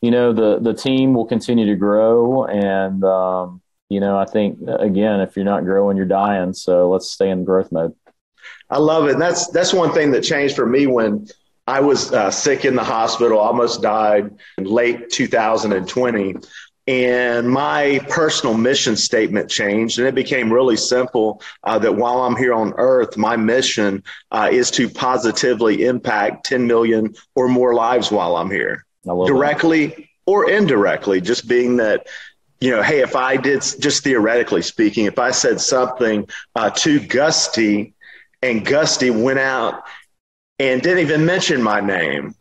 you 0.00 0.10
know 0.10 0.32
the 0.32 0.58
the 0.60 0.74
team 0.74 1.14
will 1.14 1.26
continue 1.26 1.66
to 1.66 1.76
grow 1.76 2.44
and 2.44 3.04
um, 3.04 3.60
you 3.88 4.00
know 4.00 4.18
i 4.18 4.24
think 4.24 4.58
again 4.66 5.20
if 5.20 5.36
you're 5.36 5.44
not 5.44 5.64
growing 5.64 5.96
you're 5.96 6.06
dying 6.06 6.52
so 6.52 6.90
let's 6.90 7.10
stay 7.10 7.30
in 7.30 7.44
growth 7.44 7.70
mode 7.70 7.94
i 8.70 8.78
love 8.78 9.06
it 9.06 9.12
and 9.12 9.22
that's 9.22 9.48
that's 9.48 9.72
one 9.72 9.92
thing 9.92 10.10
that 10.10 10.22
changed 10.22 10.56
for 10.56 10.66
me 10.66 10.86
when 10.86 11.26
i 11.66 11.80
was 11.80 12.12
uh, 12.12 12.30
sick 12.30 12.64
in 12.64 12.74
the 12.74 12.84
hospital 12.84 13.38
almost 13.38 13.82
died 13.82 14.30
in 14.58 14.64
late 14.64 15.10
2020 15.10 16.34
and 16.90 17.48
my 17.48 18.00
personal 18.08 18.56
mission 18.56 18.96
statement 18.96 19.48
changed 19.48 19.98
and 19.98 20.08
it 20.08 20.14
became 20.14 20.52
really 20.52 20.76
simple 20.76 21.40
uh, 21.64 21.78
that 21.78 21.94
while 21.94 22.22
i'm 22.22 22.36
here 22.36 22.52
on 22.52 22.72
earth 22.76 23.16
my 23.16 23.36
mission 23.36 24.02
uh, 24.32 24.48
is 24.50 24.70
to 24.70 24.88
positively 24.88 25.84
impact 25.84 26.46
10 26.46 26.66
million 26.66 27.14
or 27.34 27.48
more 27.48 27.74
lives 27.74 28.10
while 28.10 28.36
i'm 28.36 28.50
here 28.50 28.84
directly 29.04 29.86
that. 29.86 30.04
or 30.26 30.50
indirectly, 30.50 31.20
just 31.20 31.48
being 31.48 31.76
that, 31.78 32.06
you 32.60 32.70
know, 32.70 32.82
hey, 32.82 33.00
if 33.00 33.16
I 33.16 33.36
did, 33.36 33.62
just 33.80 34.04
theoretically 34.04 34.62
speaking, 34.62 35.06
if 35.06 35.18
I 35.18 35.30
said 35.30 35.60
something 35.60 36.28
uh, 36.54 36.70
to 36.70 37.00
Gusty 37.00 37.94
and 38.42 38.64
Gusty 38.64 39.10
went 39.10 39.38
out 39.38 39.82
and 40.58 40.82
didn't 40.82 41.00
even 41.00 41.24
mention 41.24 41.62
my 41.62 41.80
name, 41.80 42.34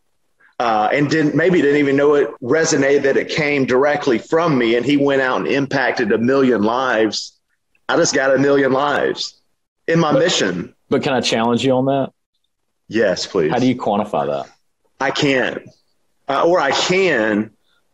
uh, 0.59 0.89
and 0.91 1.09
didn't 1.09 1.35
maybe 1.35 1.61
didn't 1.61 1.77
even 1.77 1.95
know 1.95 2.15
it 2.15 2.29
resonated 2.41 3.03
that 3.03 3.17
it 3.17 3.29
came 3.29 3.65
directly 3.65 4.17
from 4.17 4.57
me, 4.57 4.75
and 4.75 4.85
he 4.85 4.97
went 4.97 5.21
out 5.21 5.37
and 5.37 5.47
impacted 5.47 6.11
a 6.11 6.17
million 6.17 6.63
lives. 6.63 7.39
I 7.87 7.95
just 7.95 8.13
got 8.13 8.35
a 8.35 8.37
million 8.37 8.71
lives 8.71 9.39
in 9.87 9.99
my 9.99 10.13
but, 10.13 10.19
mission. 10.19 10.75
But 10.89 11.03
can 11.03 11.13
I 11.13 11.21
challenge 11.21 11.63
you 11.63 11.71
on 11.71 11.85
that? 11.85 12.11
Yes, 12.87 13.25
please. 13.25 13.51
How 13.51 13.59
do 13.59 13.67
you 13.67 13.75
quantify 13.75 14.27
that? 14.27 14.51
I 14.99 15.11
can't 15.11 15.63
uh, 16.29 16.43
or 16.45 16.59
I 16.59 16.71
can. 16.71 17.51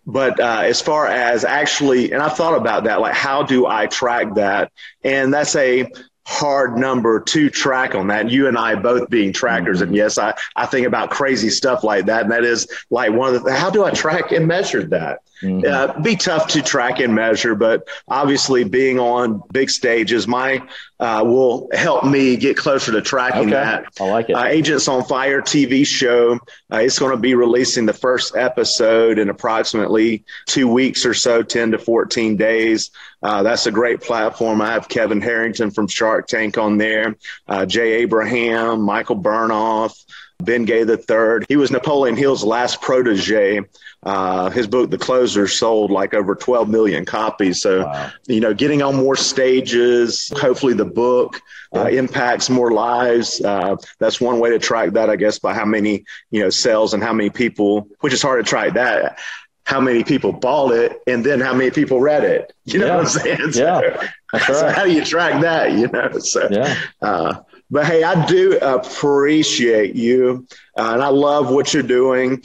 But 0.08 0.40
uh, 0.40 0.62
as 0.64 0.82
far 0.82 1.08
as 1.08 1.44
actually, 1.44 2.12
and 2.12 2.22
I've 2.22 2.38
thought 2.38 2.56
about 2.56 2.84
that, 2.84 3.02
like 3.02 3.16
how 3.16 3.42
do 3.42 3.66
I 3.66 3.88
track 3.88 4.36
that? 4.36 4.72
And 5.04 5.34
that's 5.34 5.56
a 5.56 5.90
hard 6.26 6.78
number 6.78 7.20
to 7.20 7.50
track 7.50 7.96
on 7.96 8.08
that. 8.08 8.30
You 8.30 8.48
and 8.48 8.58
I 8.58 8.76
both 8.76 9.10
being 9.10 9.32
trackers, 9.32 9.78
mm-hmm. 9.78 9.88
and 9.88 9.96
yes, 9.96 10.18
I 10.18 10.34
I 10.56 10.66
think 10.66 10.88
about 10.88 11.12
crazy 11.12 11.50
stuff 11.50 11.84
like 11.84 12.06
that. 12.08 12.24
And 12.24 12.32
that 12.32 12.44
is 12.44 12.68
like 12.90 13.12
one 13.12 13.36
of 13.36 13.44
the 13.44 13.54
how 13.54 13.70
do 13.70 13.84
I 13.84 13.92
track 13.92 14.32
and 14.32 14.48
measure 14.48 14.84
that? 14.84 15.22
Mm-hmm. 15.42 15.66
Uh, 15.68 16.02
be 16.02 16.16
tough 16.16 16.48
to 16.50 16.62
track 16.62 17.00
and 17.00 17.14
measure, 17.14 17.56
but 17.56 17.88
obviously 18.08 18.64
being 18.64 19.00
on 19.00 19.42
big 19.52 19.70
stages, 19.70 20.28
my 20.28 20.62
uh, 21.00 21.24
will 21.26 21.70
help 21.74 22.06
me 22.06 22.38
get 22.38 22.56
closer 22.56 22.92
to 22.94 23.02
tracking 23.02 23.42
okay. 23.42 23.52
that. 23.52 23.86
I 24.00 24.06
like 24.06 24.30
it. 24.30 24.34
Uh, 24.34 24.46
Agents 24.46 24.88
on 24.88 25.04
Fire 25.04 25.42
TV 25.42 25.86
show. 25.86 26.40
Uh, 26.72 26.78
it's 26.78 26.98
going 26.98 27.12
to 27.12 27.18
be 27.18 27.36
releasing 27.36 27.86
the 27.86 27.94
first 27.94 28.36
episode 28.36 29.20
in 29.20 29.30
approximately 29.30 30.24
two 30.48 30.68
weeks 30.68 31.06
or 31.06 31.14
so, 31.14 31.44
10 31.44 31.72
to 31.72 31.78
14 31.78 32.38
days. 32.38 32.92
Uh, 33.22 33.44
that's 33.44 33.66
a 33.66 33.72
great 33.72 34.02
platform. 34.02 34.62
I 34.62 34.72
have 34.72 34.88
Kevin 34.88 35.20
Harrington 35.20 35.72
from 35.72 35.88
Shark 35.88 36.28
Tank 36.28 36.58
on 36.58 36.78
there, 36.78 37.16
uh, 37.48 37.66
Jay 37.66 37.94
Abraham, 37.96 38.82
Michael 38.82 39.22
Bernoff, 39.22 39.94
Ben 40.40 40.66
Gay 40.66 40.82
III. 40.82 41.46
He 41.48 41.56
was 41.56 41.72
Napoleon 41.72 42.16
Hill's 42.16 42.44
last 42.44 42.82
protege. 42.82 43.62
Uh, 44.06 44.50
his 44.52 44.68
book, 44.68 44.92
The 44.92 44.98
Closer, 44.98 45.48
sold 45.48 45.90
like 45.90 46.14
over 46.14 46.36
12 46.36 46.70
million 46.70 47.06
copies. 47.06 47.62
So, 47.62 47.86
wow. 47.86 48.12
you 48.28 48.40
know, 48.40 48.54
getting 48.54 48.82
on 48.82 48.96
more 48.96 49.16
stages, 49.16 50.32
hopefully 50.38 50.74
the 50.74 50.86
book 50.86 51.42
uh, 51.76 51.88
impacts 51.88 52.50
more 52.50 52.72
lives. 52.72 53.42
Uh, 53.42 53.76
that's 54.00 54.22
one 54.22 54.40
way 54.40 54.52
to 54.52 54.60
track 54.60 54.92
that, 54.92 55.10
I 55.10 55.16
guess, 55.16 55.40
by 55.40 55.54
how 55.54 55.66
many, 55.66 56.06
you 56.30 56.42
know, 56.42 56.50
sales 56.50 56.94
and 56.94 57.02
how 57.02 57.14
many 57.14 57.30
people, 57.32 57.88
which 58.02 58.14
is 58.14 58.22
hard 58.22 58.46
to 58.46 58.50
track 58.50 58.74
that 58.76 59.20
how 59.66 59.82
many 59.82 60.04
people 60.04 60.32
bought 60.32 60.72
it 60.72 61.02
and 61.08 61.26
then 61.26 61.40
how 61.40 61.52
many 61.54 61.72
people 61.72 62.00
read 62.00 62.24
it. 62.24 62.54
You 62.66 62.80
know 62.80 62.86
yeah. 62.86 62.96
what 62.98 63.06
I'm 63.06 63.10
saying? 63.10 63.52
So, 63.54 63.64
yeah. 63.64 64.10
That's 64.32 64.50
right. 64.50 64.58
so 64.60 64.70
how 64.70 64.86
do 64.86 64.92
you 64.92 65.04
track 65.04 65.42
that? 65.42 65.72
You 65.72 65.88
know, 65.88 66.20
so, 66.20 66.48
yeah. 66.52 66.76
Uh, 67.02 67.42
but 67.72 67.86
hey, 67.86 68.04
I 68.04 68.26
do 68.28 68.60
appreciate 68.60 69.96
you, 69.96 70.48
uh, 70.78 70.92
and 70.94 71.02
I 71.02 71.08
love 71.08 71.50
what 71.50 71.74
you're 71.74 71.84
doing. 71.84 72.44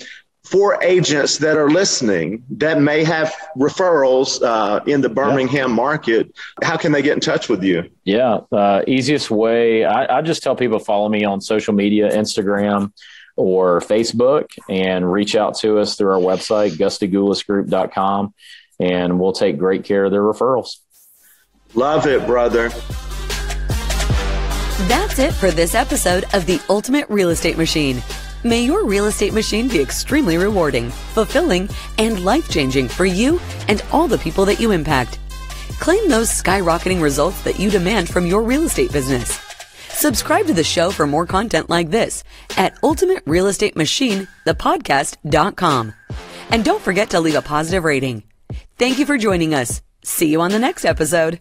For 0.50 0.82
agents 0.82 1.38
that 1.38 1.56
are 1.56 1.70
listening 1.70 2.42
that 2.50 2.80
may 2.80 3.04
have 3.04 3.32
referrals 3.56 4.42
uh, 4.42 4.82
in 4.84 5.00
the 5.00 5.08
Birmingham 5.08 5.70
yeah. 5.70 5.76
market, 5.76 6.34
how 6.60 6.76
can 6.76 6.90
they 6.90 7.02
get 7.02 7.14
in 7.14 7.20
touch 7.20 7.48
with 7.48 7.62
you? 7.62 7.88
Yeah, 8.02 8.40
uh, 8.50 8.82
easiest 8.88 9.30
way, 9.30 9.84
I, 9.84 10.18
I 10.18 10.22
just 10.22 10.42
tell 10.42 10.56
people 10.56 10.80
follow 10.80 11.08
me 11.08 11.24
on 11.24 11.40
social 11.40 11.72
media, 11.72 12.10
Instagram 12.10 12.92
or 13.36 13.78
Facebook, 13.78 14.50
and 14.68 15.10
reach 15.10 15.36
out 15.36 15.56
to 15.58 15.78
us 15.78 15.94
through 15.94 16.10
our 16.10 16.18
website, 16.18 16.72
gustygulasgroup.com, 16.72 18.34
and 18.80 19.20
we'll 19.20 19.32
take 19.32 19.56
great 19.56 19.84
care 19.84 20.04
of 20.04 20.10
their 20.10 20.22
referrals. 20.22 20.78
Love 21.74 22.08
it, 22.08 22.26
brother. 22.26 22.70
That's 24.88 25.20
it 25.20 25.32
for 25.32 25.52
this 25.52 25.76
episode 25.76 26.24
of 26.34 26.46
The 26.46 26.60
Ultimate 26.68 27.08
Real 27.08 27.30
Estate 27.30 27.56
Machine. 27.56 28.02
May 28.42 28.64
your 28.64 28.84
real 28.84 29.06
estate 29.06 29.34
machine 29.34 29.68
be 29.68 29.80
extremely 29.80 30.38
rewarding, 30.38 30.90
fulfilling, 30.90 31.68
and 31.98 32.24
life 32.24 32.48
changing 32.48 32.88
for 32.88 33.04
you 33.04 33.40
and 33.68 33.84
all 33.92 34.08
the 34.08 34.18
people 34.18 34.44
that 34.46 34.60
you 34.60 34.70
impact. 34.70 35.18
Claim 35.78 36.08
those 36.08 36.30
skyrocketing 36.30 37.02
results 37.02 37.42
that 37.42 37.58
you 37.58 37.70
demand 37.70 38.08
from 38.08 38.26
your 38.26 38.42
real 38.42 38.64
estate 38.64 38.92
business. 38.92 39.38
Subscribe 39.90 40.46
to 40.46 40.54
the 40.54 40.64
show 40.64 40.90
for 40.90 41.06
more 41.06 41.26
content 41.26 41.68
like 41.68 41.90
this 41.90 42.24
at 42.56 42.78
ultimate 42.82 43.22
real 43.26 43.46
estate 43.48 43.76
machine 43.76 44.26
ultimaterealestatemachine.thepodcast.com. 44.46 45.94
And 46.50 46.64
don't 46.64 46.82
forget 46.82 47.10
to 47.10 47.20
leave 47.20 47.36
a 47.36 47.42
positive 47.42 47.84
rating. 47.84 48.24
Thank 48.78 48.98
you 48.98 49.06
for 49.06 49.18
joining 49.18 49.54
us. 49.54 49.82
See 50.02 50.28
you 50.28 50.40
on 50.40 50.50
the 50.50 50.58
next 50.58 50.84
episode. 50.84 51.40